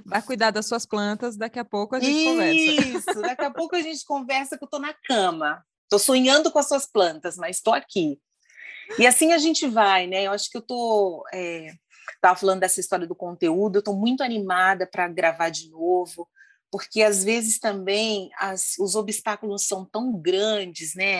Vai 0.05 0.21
cuidar 0.21 0.51
das 0.51 0.65
suas 0.65 0.85
plantas, 0.85 1.35
daqui 1.35 1.59
a 1.59 1.65
pouco 1.65 1.97
a 1.97 1.99
gente 1.99 2.15
Isso, 2.15 2.29
conversa. 2.29 3.09
Isso, 3.11 3.21
daqui 3.21 3.43
a 3.43 3.51
pouco 3.51 3.75
a 3.75 3.81
gente 3.81 4.05
conversa 4.05 4.57
que 4.57 4.63
eu 4.63 4.67
estou 4.67 4.79
na 4.79 4.93
cama. 4.93 5.61
Estou 5.83 5.99
sonhando 5.99 6.49
com 6.49 6.57
as 6.57 6.69
suas 6.69 6.85
plantas, 6.85 7.35
mas 7.35 7.57
estou 7.57 7.73
aqui. 7.73 8.17
E 8.97 9.05
assim 9.05 9.33
a 9.33 9.37
gente 9.37 9.67
vai, 9.67 10.07
né? 10.07 10.25
Eu 10.25 10.31
acho 10.31 10.49
que 10.49 10.55
eu 10.55 10.61
estou... 10.61 11.25
É, 11.33 11.73
Estava 12.15 12.39
falando 12.39 12.61
dessa 12.61 12.79
história 12.79 13.05
do 13.05 13.13
conteúdo, 13.13 13.75
eu 13.75 13.79
estou 13.79 13.93
muito 13.93 14.23
animada 14.23 14.87
para 14.87 15.09
gravar 15.09 15.49
de 15.49 15.69
novo, 15.69 16.29
porque 16.71 17.01
às 17.01 17.25
vezes 17.25 17.59
também 17.59 18.29
as, 18.37 18.75
os 18.79 18.95
obstáculos 18.95 19.67
são 19.67 19.83
tão 19.83 20.13
grandes, 20.17 20.95
né? 20.95 21.19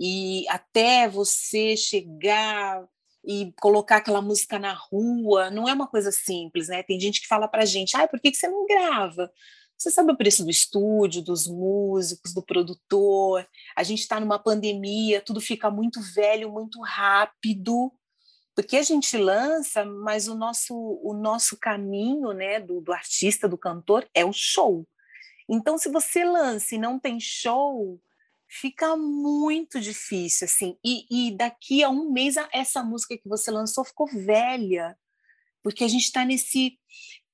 E 0.00 0.48
até 0.48 1.06
você 1.06 1.76
chegar 1.76 2.82
e 3.22 3.52
colocar 3.60 3.98
aquela 3.98 4.22
música 4.22 4.58
na 4.58 4.72
rua, 4.72 5.50
não 5.50 5.68
é 5.68 5.74
uma 5.74 5.86
coisa 5.86 6.10
simples, 6.10 6.68
né? 6.68 6.82
Tem 6.82 6.98
gente 6.98 7.20
que 7.20 7.26
fala 7.26 7.46
para 7.46 7.66
gente, 7.66 7.94
ah, 7.94 8.08
por 8.08 8.18
que, 8.18 8.30
que 8.30 8.38
você 8.38 8.48
não 8.48 8.66
grava? 8.66 9.30
Você 9.76 9.90
sabe 9.90 10.12
o 10.12 10.16
preço 10.16 10.42
do 10.42 10.50
estúdio, 10.50 11.22
dos 11.22 11.46
músicos, 11.46 12.32
do 12.32 12.42
produtor. 12.42 13.46
A 13.76 13.82
gente 13.82 14.00
está 14.00 14.18
numa 14.18 14.38
pandemia, 14.38 15.20
tudo 15.20 15.38
fica 15.38 15.70
muito 15.70 16.00
velho, 16.14 16.50
muito 16.50 16.80
rápido, 16.80 17.92
porque 18.54 18.78
a 18.78 18.82
gente 18.82 19.18
lança, 19.18 19.84
mas 19.84 20.28
o 20.28 20.34
nosso, 20.34 20.74
o 20.74 21.12
nosso 21.12 21.58
caminho, 21.58 22.32
né, 22.32 22.58
do, 22.58 22.80
do 22.80 22.92
artista, 22.92 23.46
do 23.46 23.58
cantor, 23.58 24.08
é 24.14 24.24
o 24.24 24.32
show. 24.32 24.86
Então, 25.46 25.76
se 25.76 25.90
você 25.90 26.24
lança 26.24 26.74
e 26.74 26.78
não 26.78 26.98
tem 26.98 27.20
show, 27.20 28.00
fica 28.50 28.96
muito 28.96 29.80
difícil, 29.80 30.46
assim. 30.46 30.76
E, 30.84 31.06
e, 31.08 31.36
daqui 31.36 31.84
a 31.84 31.88
um 31.88 32.10
mês, 32.10 32.34
essa 32.52 32.82
música 32.82 33.16
que 33.16 33.28
você 33.28 33.50
lançou 33.50 33.84
ficou 33.84 34.08
velha, 34.08 34.96
porque 35.62 35.84
a 35.84 35.88
gente 35.88 36.04
está 36.04 36.24
nesse 36.24 36.78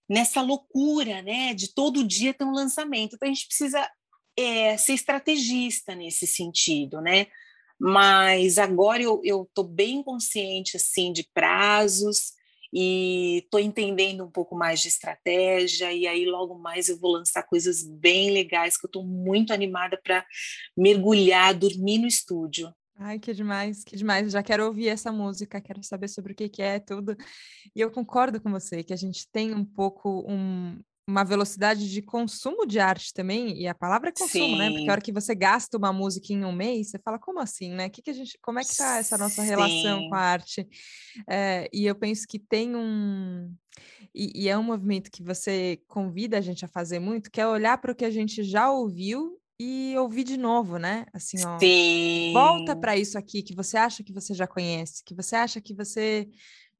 nessa 0.08 0.40
loucura, 0.40 1.22
né? 1.22 1.54
De 1.54 1.74
todo 1.74 2.06
dia 2.06 2.34
ter 2.34 2.44
um 2.44 2.52
lançamento. 2.52 3.16
Então 3.16 3.28
a 3.28 3.32
gente 3.32 3.48
precisa 3.48 3.90
é, 4.36 4.76
ser 4.76 4.92
estrategista 4.92 5.94
nesse 5.96 6.26
sentido, 6.26 7.00
né? 7.00 7.26
Mas 7.78 8.58
agora 8.58 9.02
eu 9.02 9.42
estou 9.42 9.64
bem 9.64 10.02
consciente 10.02 10.76
assim 10.76 11.12
de 11.12 11.28
prazos 11.34 12.32
e 12.78 13.38
estou 13.38 13.58
entendendo 13.58 14.22
um 14.22 14.30
pouco 14.30 14.54
mais 14.54 14.80
de 14.82 14.88
estratégia 14.88 15.90
e 15.94 16.06
aí 16.06 16.26
logo 16.26 16.58
mais 16.58 16.90
eu 16.90 16.98
vou 16.98 17.12
lançar 17.12 17.42
coisas 17.42 17.82
bem 17.82 18.30
legais 18.30 18.76
que 18.76 18.84
eu 18.84 18.88
estou 18.88 19.02
muito 19.02 19.50
animada 19.50 19.98
para 20.04 20.22
mergulhar, 20.76 21.54
dormir 21.54 21.96
no 21.96 22.06
estúdio. 22.06 22.70
Ai, 22.98 23.18
que 23.18 23.32
demais, 23.32 23.82
que 23.82 23.96
demais. 23.96 24.30
Já 24.30 24.42
quero 24.42 24.66
ouvir 24.66 24.88
essa 24.88 25.10
música, 25.10 25.58
quero 25.58 25.82
saber 25.82 26.08
sobre 26.08 26.34
o 26.34 26.36
que, 26.36 26.50
que 26.50 26.60
é 26.60 26.78
tudo. 26.78 27.16
E 27.74 27.80
eu 27.80 27.90
concordo 27.90 28.42
com 28.42 28.50
você 28.50 28.84
que 28.84 28.92
a 28.92 28.96
gente 28.96 29.26
tem 29.32 29.54
um 29.54 29.64
pouco 29.64 30.30
um, 30.30 30.78
uma 31.08 31.22
velocidade 31.22 31.88
de 31.88 32.02
consumo 32.02 32.66
de 32.66 32.80
arte 32.80 33.12
também, 33.12 33.56
e 33.60 33.68
a 33.68 33.74
palavra 33.74 34.08
é 34.08 34.12
consumo, 34.12 34.44
Sim. 34.44 34.58
né? 34.58 34.70
Porque 34.70 34.88
a 34.88 34.92
hora 34.92 35.00
que 35.00 35.12
você 35.12 35.34
gasta 35.34 35.78
uma 35.78 35.92
música 35.92 36.32
em 36.32 36.44
um 36.44 36.52
mês, 36.52 36.90
você 36.90 36.98
fala, 36.98 37.18
como 37.18 37.38
assim, 37.38 37.70
né? 37.70 37.88
Que 37.88 38.02
que 38.02 38.10
a 38.10 38.12
gente, 38.12 38.36
como 38.42 38.58
é 38.58 38.64
que 38.64 38.76
tá 38.76 38.98
essa 38.98 39.16
nossa 39.16 39.42
Sim. 39.42 39.48
relação 39.48 40.08
com 40.08 40.14
a 40.16 40.18
arte? 40.18 40.66
É, 41.28 41.68
e 41.72 41.86
eu 41.86 41.94
penso 41.94 42.26
que 42.28 42.38
tem 42.38 42.74
um... 42.74 43.54
E, 44.14 44.44
e, 44.44 44.48
é 44.48 44.56
um 44.56 44.62
movimento 44.62 45.10
que 45.10 45.22
você 45.22 45.78
convida 45.86 46.38
a 46.38 46.40
gente 46.40 46.64
a 46.64 46.68
fazer 46.68 46.98
muito, 46.98 47.30
que 47.30 47.40
é 47.40 47.46
olhar 47.46 47.78
para 47.78 47.92
o 47.92 47.94
que 47.94 48.04
a 48.04 48.10
gente 48.10 48.42
já 48.42 48.70
ouviu 48.70 49.38
e 49.60 49.94
ouvir 49.98 50.24
de 50.24 50.36
novo, 50.36 50.78
né? 50.78 51.06
Assim, 51.12 51.36
ó, 51.44 51.58
Sim. 51.58 52.30
volta 52.32 52.74
para 52.74 52.96
isso 52.96 53.16
aqui 53.18 53.42
que 53.42 53.54
você 53.54 53.76
acha 53.76 54.02
que 54.02 54.12
você 54.12 54.34
já 54.34 54.46
conhece, 54.46 55.02
que 55.04 55.14
você 55.14 55.36
acha 55.36 55.60
que 55.60 55.74
você 55.74 56.28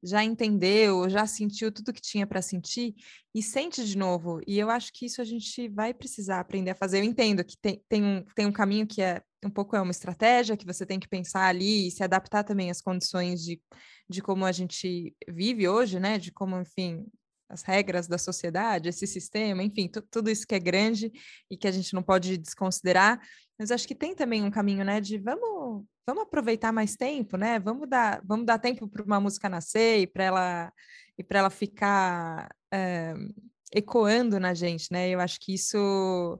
já 0.07 0.23
entendeu, 0.23 1.09
já 1.09 1.25
sentiu 1.27 1.71
tudo 1.71 1.93
que 1.93 2.01
tinha 2.01 2.25
para 2.25 2.41
sentir 2.41 2.95
e 3.33 3.43
sente 3.43 3.85
de 3.85 3.97
novo. 3.97 4.39
E 4.47 4.57
eu 4.57 4.69
acho 4.69 4.91
que 4.93 5.05
isso 5.05 5.21
a 5.21 5.25
gente 5.25 5.67
vai 5.69 5.93
precisar 5.93 6.39
aprender 6.39 6.71
a 6.71 6.75
fazer. 6.75 6.99
Eu 6.99 7.03
entendo 7.03 7.43
que 7.43 7.57
tem, 7.57 7.81
tem, 7.89 8.03
um, 8.03 8.23
tem 8.35 8.45
um 8.45 8.51
caminho 8.51 8.87
que 8.87 9.01
é 9.01 9.21
um 9.45 9.49
pouco 9.49 9.75
é 9.75 9.81
uma 9.81 9.91
estratégia 9.91 10.57
que 10.57 10.65
você 10.65 10.85
tem 10.85 10.99
que 10.99 11.07
pensar 11.07 11.47
ali 11.47 11.87
e 11.87 11.91
se 11.91 12.03
adaptar 12.03 12.43
também 12.43 12.71
às 12.71 12.81
condições 12.81 13.43
de, 13.43 13.61
de 14.09 14.21
como 14.21 14.45
a 14.45 14.51
gente 14.51 15.15
vive 15.29 15.67
hoje, 15.67 15.99
né? 15.99 16.17
De 16.17 16.31
como, 16.31 16.59
enfim, 16.59 17.05
as 17.49 17.63
regras 17.63 18.07
da 18.07 18.17
sociedade, 18.17 18.89
esse 18.89 19.07
sistema, 19.07 19.63
enfim, 19.63 19.89
tudo 20.11 20.29
isso 20.29 20.45
que 20.45 20.55
é 20.55 20.59
grande 20.59 21.11
e 21.49 21.57
que 21.57 21.67
a 21.67 21.71
gente 21.71 21.93
não 21.93 22.03
pode 22.03 22.37
desconsiderar. 22.37 23.19
Mas 23.57 23.71
acho 23.71 23.87
que 23.87 23.95
tem 23.95 24.13
também 24.13 24.43
um 24.43 24.51
caminho, 24.51 24.83
né, 24.83 24.99
de 25.01 25.17
vamos, 25.17 25.85
vamos 26.05 26.23
aproveitar 26.23 26.71
mais 26.71 26.95
tempo, 26.95 27.37
né? 27.37 27.59
Vamos 27.59 27.89
dar, 27.89 28.21
vamos 28.23 28.45
dar 28.45 28.59
tempo 28.59 28.87
para 28.87 29.03
uma 29.03 29.19
música 29.19 29.49
nascer 29.49 30.01
e 30.01 30.07
para 30.07 30.23
ela 30.23 30.73
e 31.17 31.23
para 31.23 31.39
ela 31.39 31.49
ficar 31.49 32.49
é, 32.71 33.15
ecoando 33.73 34.39
na 34.39 34.53
gente, 34.53 34.91
né? 34.91 35.09
Eu 35.09 35.19
acho 35.19 35.39
que 35.39 35.53
isso 35.53 36.39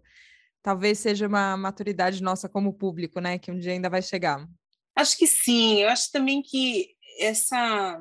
talvez 0.61 0.99
seja 0.99 1.27
uma 1.27 1.57
maturidade 1.57 2.21
nossa 2.21 2.47
como 2.47 2.73
público, 2.73 3.19
né? 3.19 3.39
Que 3.39 3.51
um 3.51 3.57
dia 3.57 3.71
ainda 3.71 3.89
vai 3.89 4.01
chegar. 4.01 4.47
Acho 4.95 5.17
que 5.17 5.25
sim. 5.25 5.81
Eu 5.81 5.89
acho 5.89 6.11
também 6.11 6.41
que 6.41 6.95
essa 7.19 7.99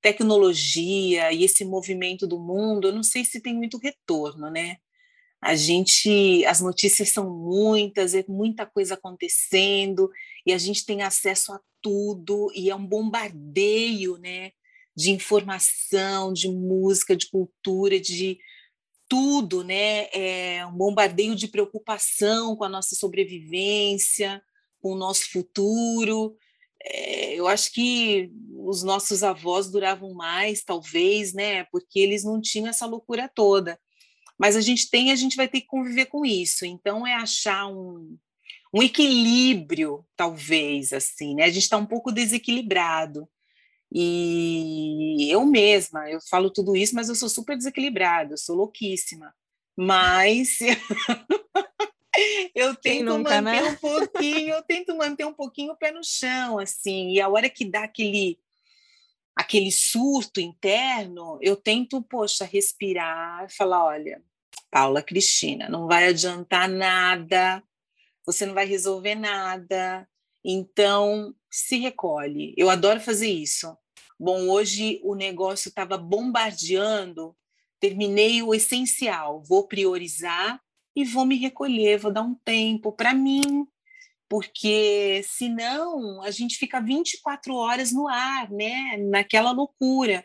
tecnologia 0.00 1.32
e 1.32 1.44
esse 1.44 1.64
movimento 1.64 2.26
do 2.26 2.38
mundo, 2.38 2.88
eu 2.88 2.94
não 2.94 3.02
sei 3.02 3.24
se 3.24 3.40
tem 3.40 3.54
muito 3.54 3.78
retorno, 3.78 4.50
né? 4.50 4.76
A 5.40 5.54
gente, 5.54 6.44
as 6.44 6.60
notícias 6.60 7.10
são 7.10 7.30
muitas, 7.30 8.14
é 8.14 8.24
muita 8.28 8.66
coisa 8.66 8.94
acontecendo 8.94 10.10
e 10.44 10.52
a 10.52 10.58
gente 10.58 10.84
tem 10.84 11.02
acesso 11.02 11.52
a 11.52 11.60
tudo 11.80 12.50
e 12.54 12.68
é 12.68 12.76
um 12.76 12.86
bombardeio, 12.86 14.18
né? 14.18 14.52
De 14.94 15.10
informação, 15.10 16.32
de 16.32 16.48
música, 16.48 17.16
de 17.16 17.30
cultura, 17.30 17.98
de 17.98 18.38
tudo, 19.08 19.64
né? 19.64 20.08
É 20.12 20.66
um 20.66 20.76
bombardeio 20.76 21.34
de 21.34 21.48
preocupação 21.48 22.54
com 22.54 22.64
a 22.64 22.68
nossa 22.68 22.94
sobrevivência, 22.94 24.42
com 24.80 24.92
o 24.92 24.98
nosso 24.98 25.30
futuro. 25.32 26.36
É, 26.82 27.34
eu 27.34 27.46
acho 27.46 27.72
que 27.72 28.30
os 28.56 28.82
nossos 28.82 29.22
avós 29.22 29.70
duravam 29.70 30.12
mais, 30.14 30.62
talvez, 30.62 31.32
né? 31.32 31.64
Porque 31.64 31.98
eles 31.98 32.24
não 32.24 32.40
tinham 32.40 32.68
essa 32.68 32.86
loucura 32.86 33.30
toda. 33.32 33.78
Mas 34.38 34.56
a 34.56 34.60
gente 34.60 34.88
tem, 34.88 35.12
a 35.12 35.16
gente 35.16 35.36
vai 35.36 35.48
ter 35.48 35.60
que 35.60 35.66
conviver 35.66 36.06
com 36.06 36.24
isso. 36.24 36.64
Então 36.64 37.06
é 37.06 37.14
achar 37.14 37.66
um, 37.66 38.16
um 38.72 38.82
equilíbrio, 38.82 40.04
talvez, 40.16 40.92
assim, 40.92 41.34
né? 41.34 41.44
A 41.44 41.50
gente 41.50 41.64
está 41.64 41.76
um 41.76 41.86
pouco 41.86 42.12
desequilibrado. 42.12 43.28
E 43.92 45.28
eu 45.30 45.44
mesma, 45.44 46.08
eu 46.08 46.20
falo 46.30 46.48
tudo 46.50 46.76
isso, 46.76 46.94
mas 46.94 47.08
eu 47.08 47.14
sou 47.14 47.28
super 47.28 47.56
desequilibrada, 47.56 48.34
eu 48.34 48.38
sou 48.38 48.56
louquíssima. 48.56 49.34
Mas 49.76 50.58
eu 52.60 52.74
tento 52.76 53.04
nunca, 53.04 53.40
manter 53.40 53.62
né? 53.62 53.70
um 53.70 53.76
pouquinho, 53.76 54.54
eu 54.54 54.62
tento 54.62 54.96
manter 54.96 55.24
um 55.24 55.32
pouquinho 55.32 55.72
o 55.72 55.76
pé 55.76 55.90
no 55.90 56.04
chão, 56.04 56.58
assim, 56.58 57.10
e 57.10 57.20
a 57.20 57.28
hora 57.28 57.48
que 57.48 57.64
dá 57.64 57.84
aquele 57.84 58.38
aquele 59.34 59.72
surto 59.72 60.38
interno, 60.38 61.38
eu 61.40 61.56
tento, 61.56 62.02
poxa, 62.02 62.44
respirar, 62.44 63.46
falar, 63.50 63.84
olha, 63.84 64.22
Paula 64.70 65.02
Cristina, 65.02 65.66
não 65.68 65.86
vai 65.86 66.08
adiantar 66.08 66.68
nada, 66.68 67.62
você 68.26 68.44
não 68.44 68.52
vai 68.52 68.66
resolver 68.66 69.14
nada, 69.14 70.06
então 70.44 71.34
se 71.50 71.78
recolhe. 71.78 72.54
Eu 72.56 72.68
adoro 72.68 73.00
fazer 73.00 73.30
isso. 73.30 73.74
Bom, 74.18 74.48
hoje 74.50 75.00
o 75.02 75.14
negócio 75.14 75.70
estava 75.70 75.96
bombardeando, 75.96 77.34
terminei 77.80 78.42
o 78.42 78.54
essencial, 78.54 79.42
vou 79.42 79.66
priorizar 79.66 80.60
e 80.94 81.04
vou 81.04 81.24
me 81.24 81.36
recolher, 81.36 81.98
vou 81.98 82.12
dar 82.12 82.22
um 82.22 82.34
tempo 82.34 82.92
para 82.92 83.14
mim, 83.14 83.66
porque 84.28 85.22
senão 85.24 86.22
a 86.22 86.30
gente 86.30 86.56
fica 86.56 86.80
24 86.80 87.54
horas 87.54 87.92
no 87.92 88.08
ar, 88.08 88.50
né? 88.50 88.96
Naquela 88.98 89.50
loucura. 89.52 90.24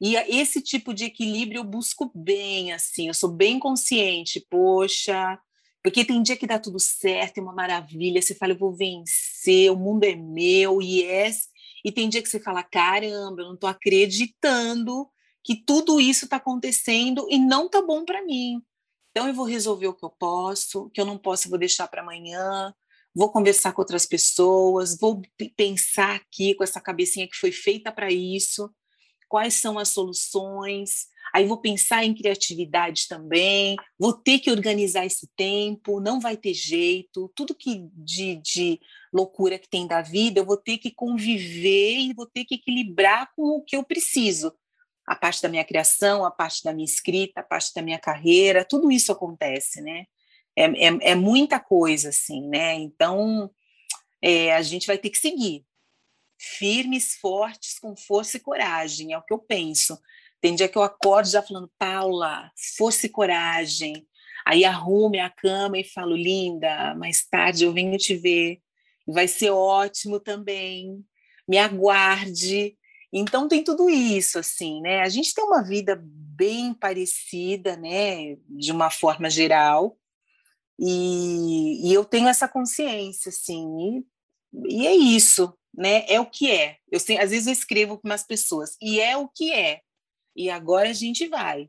E 0.00 0.16
esse 0.16 0.60
tipo 0.60 0.92
de 0.92 1.04
equilíbrio 1.04 1.60
eu 1.60 1.64
busco 1.64 2.10
bem, 2.14 2.72
assim, 2.72 3.08
eu 3.08 3.14
sou 3.14 3.30
bem 3.30 3.58
consciente, 3.58 4.44
poxa, 4.50 5.38
porque 5.82 6.04
tem 6.04 6.22
dia 6.22 6.36
que 6.36 6.46
dá 6.46 6.58
tudo 6.58 6.80
certo, 6.80 7.38
é 7.38 7.42
uma 7.42 7.54
maravilha, 7.54 8.20
você 8.20 8.34
fala, 8.34 8.52
eu 8.52 8.58
vou 8.58 8.74
vencer, 8.74 9.70
o 9.70 9.76
mundo 9.76 10.04
é 10.04 10.16
meu, 10.16 10.82
yes, 10.82 11.48
e 11.84 11.92
tem 11.92 12.08
dia 12.08 12.22
que 12.22 12.28
você 12.28 12.40
fala, 12.40 12.62
caramba, 12.62 13.42
eu 13.42 13.46
não 13.46 13.54
estou 13.54 13.68
acreditando 13.68 15.08
que 15.44 15.54
tudo 15.54 16.00
isso 16.00 16.24
está 16.24 16.36
acontecendo 16.36 17.26
e 17.30 17.38
não 17.38 17.68
tá 17.68 17.82
bom 17.82 18.04
para 18.04 18.24
mim. 18.24 18.62
Então 19.14 19.28
eu 19.28 19.34
vou 19.34 19.44
resolver 19.44 19.86
o 19.86 19.94
que 19.94 20.04
eu 20.04 20.10
posso, 20.10 20.86
o 20.86 20.90
que 20.90 21.00
eu 21.00 21.04
não 21.04 21.16
posso 21.16 21.46
eu 21.46 21.50
vou 21.50 21.58
deixar 21.58 21.86
para 21.86 22.02
amanhã, 22.02 22.74
vou 23.14 23.30
conversar 23.30 23.72
com 23.72 23.80
outras 23.80 24.04
pessoas, 24.04 24.98
vou 24.98 25.22
pensar 25.56 26.16
aqui 26.16 26.52
com 26.56 26.64
essa 26.64 26.80
cabecinha 26.80 27.28
que 27.28 27.36
foi 27.36 27.52
feita 27.52 27.92
para 27.92 28.10
isso, 28.10 28.68
quais 29.28 29.54
são 29.54 29.78
as 29.78 29.90
soluções. 29.90 31.06
Aí 31.32 31.46
vou 31.46 31.60
pensar 31.60 32.04
em 32.04 32.12
criatividade 32.12 33.06
também, 33.08 33.76
vou 33.96 34.12
ter 34.12 34.40
que 34.40 34.50
organizar 34.50 35.06
esse 35.06 35.28
tempo, 35.36 36.00
não 36.00 36.18
vai 36.18 36.36
ter 36.36 36.52
jeito, 36.52 37.30
tudo 37.36 37.54
que 37.54 37.88
de, 37.92 38.34
de 38.36 38.80
loucura 39.12 39.60
que 39.60 39.68
tem 39.68 39.86
da 39.86 40.02
vida, 40.02 40.40
eu 40.40 40.44
vou 40.44 40.56
ter 40.56 40.78
que 40.78 40.90
conviver 40.90 41.98
e 41.98 42.12
vou 42.12 42.26
ter 42.26 42.44
que 42.44 42.56
equilibrar 42.56 43.30
com 43.36 43.42
o 43.58 43.62
que 43.62 43.76
eu 43.76 43.84
preciso 43.84 44.52
a 45.06 45.14
parte 45.14 45.42
da 45.42 45.48
minha 45.48 45.64
criação, 45.64 46.24
a 46.24 46.30
parte 46.30 46.62
da 46.64 46.72
minha 46.72 46.84
escrita, 46.84 47.40
a 47.40 47.44
parte 47.44 47.72
da 47.74 47.82
minha 47.82 47.98
carreira, 47.98 48.64
tudo 48.64 48.90
isso 48.90 49.12
acontece, 49.12 49.80
né? 49.80 50.06
É, 50.56 50.64
é, 50.64 51.10
é 51.10 51.14
muita 51.14 51.60
coisa, 51.60 52.08
assim, 52.10 52.48
né? 52.48 52.74
Então, 52.74 53.50
é, 54.22 54.54
a 54.54 54.62
gente 54.62 54.86
vai 54.86 54.96
ter 54.96 55.10
que 55.10 55.18
seguir 55.18 55.64
firmes, 56.38 57.16
fortes, 57.16 57.78
com 57.78 57.96
força 57.96 58.36
e 58.36 58.40
coragem, 58.40 59.12
é 59.12 59.18
o 59.18 59.22
que 59.22 59.32
eu 59.32 59.38
penso. 59.38 59.98
Tem 60.40 60.54
dia 60.54 60.68
que 60.68 60.76
eu 60.76 60.82
acordo 60.82 61.28
já 61.28 61.42
falando, 61.42 61.70
Paula, 61.78 62.50
força 62.76 63.06
e 63.06 63.08
coragem. 63.08 64.06
Aí 64.46 64.64
arrume 64.64 65.18
a 65.20 65.30
cama 65.30 65.78
e 65.78 65.84
falo, 65.84 66.14
linda, 66.14 66.94
mais 66.96 67.24
tarde 67.24 67.64
eu 67.64 67.72
venho 67.72 67.96
te 67.96 68.14
ver. 68.14 68.60
Vai 69.06 69.26
ser 69.26 69.50
ótimo 69.50 70.20
também. 70.20 71.02
Me 71.48 71.56
aguarde. 71.56 72.76
Então 73.16 73.46
tem 73.46 73.62
tudo 73.62 73.88
isso, 73.88 74.40
assim, 74.40 74.80
né? 74.80 75.02
A 75.02 75.08
gente 75.08 75.32
tem 75.32 75.44
uma 75.44 75.62
vida 75.62 76.02
bem 76.02 76.74
parecida, 76.74 77.76
né? 77.76 78.36
De 78.48 78.72
uma 78.72 78.90
forma 78.90 79.30
geral, 79.30 79.96
e, 80.78 81.88
e 81.88 81.94
eu 81.94 82.04
tenho 82.04 82.26
essa 82.26 82.48
consciência, 82.48 83.28
assim, 83.28 84.04
e, 84.52 84.82
e, 84.82 84.86
é 84.86 84.94
isso, 84.94 85.56
né? 85.72 86.04
É 86.08 86.18
o 86.18 86.26
que 86.26 86.50
é. 86.50 86.78
Eu 86.90 86.98
às 86.98 87.30
vezes 87.30 87.46
eu 87.46 87.52
escrevo 87.52 87.98
para 87.98 88.10
umas 88.10 88.24
pessoas, 88.24 88.76
e 88.82 89.00
é 89.00 89.16
o 89.16 89.28
que 89.28 89.52
é. 89.52 89.80
E 90.34 90.50
agora 90.50 90.90
a 90.90 90.92
gente 90.92 91.28
vai. 91.28 91.68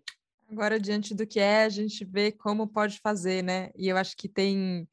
Agora, 0.49 0.79
diante 0.79 1.13
do 1.13 1.25
que 1.27 1.39
é, 1.39 1.63
a 1.63 1.69
gente 1.69 2.03
vê 2.03 2.31
como 2.31 2.67
pode 2.67 2.99
fazer, 2.99 3.43
né? 3.43 3.69
E 3.75 3.87
eu 3.87 3.97
acho 3.97 4.17
que 4.17 4.27
tem 4.27 4.87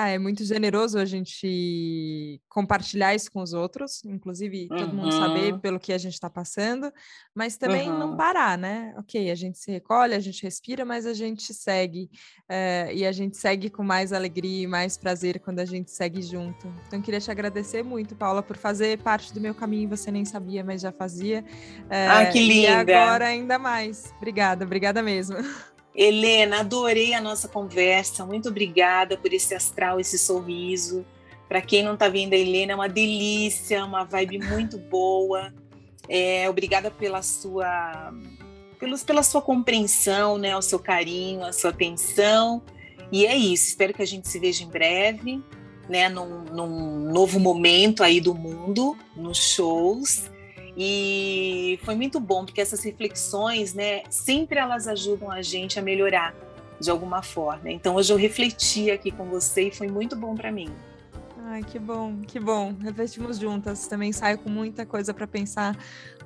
ah, 0.00 0.08
é 0.10 0.18
muito 0.18 0.44
generoso 0.44 0.96
a 0.96 1.04
gente 1.04 2.40
compartilhar 2.48 3.16
isso 3.16 3.32
com 3.32 3.42
os 3.42 3.52
outros, 3.52 4.04
inclusive 4.04 4.68
todo 4.68 4.94
mundo 4.94 5.12
saber 5.12 5.58
pelo 5.58 5.80
que 5.80 5.92
a 5.92 5.98
gente 5.98 6.12
está 6.12 6.30
passando, 6.30 6.92
mas 7.34 7.56
também 7.56 7.88
não 7.88 8.16
parar, 8.16 8.56
né? 8.56 8.94
Ok, 8.96 9.28
a 9.28 9.34
gente 9.34 9.58
se 9.58 9.72
recolhe, 9.72 10.14
a 10.14 10.20
gente 10.20 10.40
respira, 10.44 10.84
mas 10.84 11.04
a 11.04 11.12
gente 11.12 11.52
segue. 11.52 12.08
Eh, 12.48 12.92
e 12.94 13.06
a 13.06 13.10
gente 13.10 13.36
segue 13.36 13.68
com 13.68 13.82
mais 13.82 14.12
alegria 14.12 14.62
e 14.62 14.66
mais 14.68 14.96
prazer 14.96 15.40
quando 15.40 15.58
a 15.58 15.64
gente 15.64 15.90
segue 15.90 16.22
junto. 16.22 16.72
Então, 16.86 17.02
queria 17.02 17.20
te 17.20 17.30
agradecer 17.32 17.82
muito, 17.82 18.14
Paula, 18.14 18.40
por 18.40 18.56
fazer 18.56 18.98
parte 18.98 19.34
do 19.34 19.40
meu 19.40 19.54
caminho. 19.54 19.88
Você 19.88 20.12
nem 20.12 20.24
sabia, 20.24 20.62
mas 20.62 20.80
já 20.80 20.92
fazia. 20.92 21.44
ah, 21.90 22.26
que 22.26 22.38
linda! 22.38 22.68
E 22.68 22.94
agora 22.94 23.26
ainda 23.26 23.58
mais. 23.58 24.14
Obrigada, 24.16 24.64
obrigada 24.64 25.02
mesmo. 25.02 25.36
Helena, 26.00 26.60
adorei 26.60 27.12
a 27.12 27.20
nossa 27.20 27.48
conversa. 27.48 28.24
Muito 28.24 28.48
obrigada 28.48 29.18
por 29.18 29.32
esse 29.32 29.52
astral, 29.52 29.98
esse 29.98 30.16
sorriso. 30.16 31.04
Para 31.48 31.60
quem 31.60 31.82
não 31.82 31.94
está 31.94 32.08
vendo 32.08 32.34
a 32.34 32.36
Helena, 32.36 32.70
é 32.70 32.74
uma 32.76 32.88
delícia, 32.88 33.84
uma 33.84 34.04
vibe 34.04 34.38
muito 34.38 34.78
boa. 34.78 35.52
É, 36.08 36.48
obrigada 36.48 36.88
pela 36.88 37.20
sua, 37.20 38.14
pelos, 38.78 39.02
pela 39.02 39.24
sua 39.24 39.42
compreensão, 39.42 40.38
né, 40.38 40.56
o 40.56 40.62
seu 40.62 40.78
carinho, 40.78 41.44
a 41.44 41.52
sua 41.52 41.70
atenção. 41.70 42.62
E 43.10 43.26
é 43.26 43.36
isso. 43.36 43.66
Espero 43.66 43.92
que 43.92 44.02
a 44.02 44.06
gente 44.06 44.28
se 44.28 44.38
veja 44.38 44.62
em 44.62 44.68
breve, 44.68 45.42
né, 45.88 46.08
num, 46.08 46.44
num 46.44 47.10
novo 47.10 47.40
momento 47.40 48.04
aí 48.04 48.20
do 48.20 48.36
mundo, 48.36 48.96
nos 49.16 49.38
shows. 49.38 50.30
E 50.80 51.80
foi 51.82 51.96
muito 51.96 52.20
bom, 52.20 52.44
porque 52.44 52.60
essas 52.60 52.84
reflexões, 52.84 53.74
né, 53.74 54.04
sempre 54.08 54.60
elas 54.60 54.86
ajudam 54.86 55.28
a 55.28 55.42
gente 55.42 55.76
a 55.76 55.82
melhorar 55.82 56.32
de 56.80 56.88
alguma 56.88 57.20
forma. 57.20 57.68
Então 57.68 57.96
hoje 57.96 58.12
eu 58.12 58.16
refleti 58.16 58.88
aqui 58.88 59.10
com 59.10 59.24
você 59.24 59.68
e 59.68 59.70
foi 59.72 59.88
muito 59.88 60.14
bom 60.14 60.36
para 60.36 60.52
mim. 60.52 60.70
Ai, 61.50 61.64
que 61.64 61.78
bom, 61.78 62.20
que 62.26 62.38
bom. 62.38 62.74
Refletimos 62.78 63.38
juntas. 63.38 63.88
Também 63.88 64.12
saio 64.12 64.38
com 64.38 64.50
muita 64.50 64.84
coisa 64.84 65.12
para 65.12 65.26
pensar, 65.26 65.76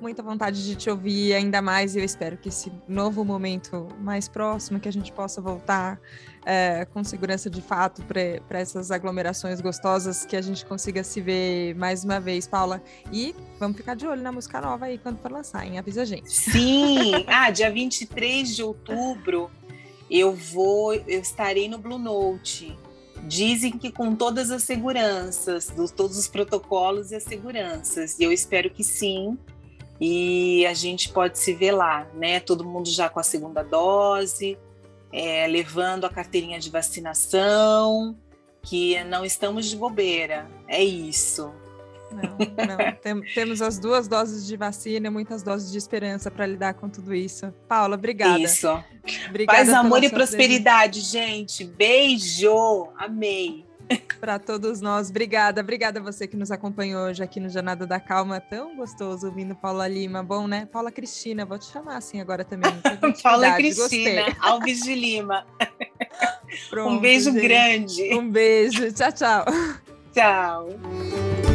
muita 0.01 0.21
vontade 0.21 0.63
de 0.65 0.75
te 0.75 0.89
ouvir 0.89 1.33
ainda 1.33 1.61
mais. 1.61 1.95
E 1.95 1.99
eu 1.99 2.03
espero 2.03 2.37
que 2.37 2.49
esse 2.49 2.71
novo 2.87 3.23
momento 3.23 3.87
mais 3.99 4.27
próximo, 4.27 4.79
que 4.79 4.87
a 4.87 4.91
gente 4.91 5.11
possa 5.13 5.41
voltar 5.41 5.99
é, 6.45 6.85
com 6.85 7.03
segurança 7.03 7.49
de 7.49 7.61
fato 7.61 8.03
para 8.03 8.59
essas 8.59 8.91
aglomerações 8.91 9.61
gostosas, 9.61 10.25
que 10.25 10.35
a 10.35 10.41
gente 10.41 10.65
consiga 10.65 11.03
se 11.03 11.21
ver 11.21 11.75
mais 11.75 12.03
uma 12.03 12.19
vez, 12.19 12.47
Paula. 12.47 12.81
E 13.11 13.35
vamos 13.59 13.77
ficar 13.77 13.95
de 13.95 14.07
olho 14.07 14.21
na 14.21 14.31
música 14.31 14.59
nova 14.61 14.85
aí 14.85 14.97
quando 14.97 15.17
for 15.19 15.31
lançar, 15.31 15.65
hein? 15.65 15.77
Avisa 15.77 16.01
a 16.01 16.05
gente. 16.05 16.31
Sim! 16.31 17.11
Ah, 17.35 17.49
dia 17.49 17.71
23 17.71 18.55
de 18.55 18.63
outubro 18.63 19.49
eu 20.09 20.33
vou, 20.33 20.93
eu 20.93 21.19
estarei 21.19 21.67
no 21.67 21.77
Blue 21.77 21.97
Note 21.97 22.77
dizem 23.27 23.71
que 23.71 23.91
com 23.91 24.15
todas 24.15 24.51
as 24.51 24.63
seguranças, 24.63 25.69
dos, 25.69 25.91
todos 25.91 26.17
os 26.17 26.27
protocolos 26.27 27.11
e 27.11 27.15
as 27.15 27.23
seguranças. 27.23 28.19
E 28.19 28.23
eu 28.23 28.31
espero 28.31 28.69
que 28.69 28.83
sim. 28.83 29.37
E 29.99 30.65
a 30.65 30.73
gente 30.73 31.09
pode 31.09 31.39
se 31.39 31.53
ver 31.53 31.71
lá, 31.71 32.07
né? 32.13 32.39
Todo 32.39 32.65
mundo 32.65 32.89
já 32.89 33.09
com 33.09 33.19
a 33.19 33.23
segunda 33.23 33.63
dose, 33.63 34.57
é, 35.13 35.45
levando 35.45 36.05
a 36.05 36.09
carteirinha 36.09 36.59
de 36.59 36.71
vacinação, 36.71 38.17
que 38.63 39.01
não 39.03 39.23
estamos 39.23 39.67
de 39.67 39.77
bobeira. 39.77 40.47
É 40.67 40.83
isso. 40.83 41.53
Não, 42.11 42.37
não. 42.65 42.95
Tem, 43.01 43.21
temos 43.33 43.61
as 43.61 43.77
duas 43.77 44.07
doses 44.07 44.45
de 44.45 44.57
vacina, 44.57 45.11
muitas 45.11 45.43
doses 45.43 45.71
de 45.71 45.77
esperança 45.77 46.31
para 46.31 46.45
lidar 46.45 46.73
com 46.73 46.89
tudo 46.89 47.13
isso. 47.13 47.53
Paula, 47.67 47.95
obrigada. 47.95 48.39
Isso. 48.39 48.67
Obrigada 49.29 49.59
Paz, 49.59 49.69
amor 49.69 50.03
e 50.03 50.09
prosperidade, 50.09 51.01
gente. 51.01 51.63
Beijo. 51.63 52.89
Amei. 52.97 53.65
Para 54.19 54.39
todos 54.39 54.79
nós. 54.79 55.09
Obrigada. 55.09 55.61
Obrigada 55.61 55.99
a 55.99 56.03
você 56.03 56.27
que 56.27 56.37
nos 56.37 56.51
acompanhou 56.51 57.07
hoje 57.07 57.21
aqui 57.21 57.39
no 57.39 57.49
Jornada 57.49 57.85
da 57.85 57.99
Calma. 57.99 58.39
Tão 58.39 58.75
gostoso 58.75 59.27
ouvindo 59.27 59.55
Paula 59.55 59.87
Lima. 59.87 60.23
Bom, 60.23 60.47
né? 60.47 60.65
Paula 60.65 60.91
Cristina, 60.91 61.45
vou 61.45 61.59
te 61.59 61.65
chamar 61.65 61.97
assim 61.97 62.21
agora 62.21 62.45
também. 62.45 62.71
Paula 63.21 63.53
Cristina, 63.53 64.23
Gostei. 64.23 64.35
Alves 64.39 64.79
de 64.81 64.95
Lima. 64.95 65.45
Pronto, 66.69 66.93
um 66.93 66.99
beijo 66.99 67.31
gente. 67.31 67.41
grande. 67.41 68.13
Um 68.13 68.29
beijo. 68.29 68.91
Tchau, 68.93 69.11
tchau. 69.11 69.45
Tchau. 70.13 71.52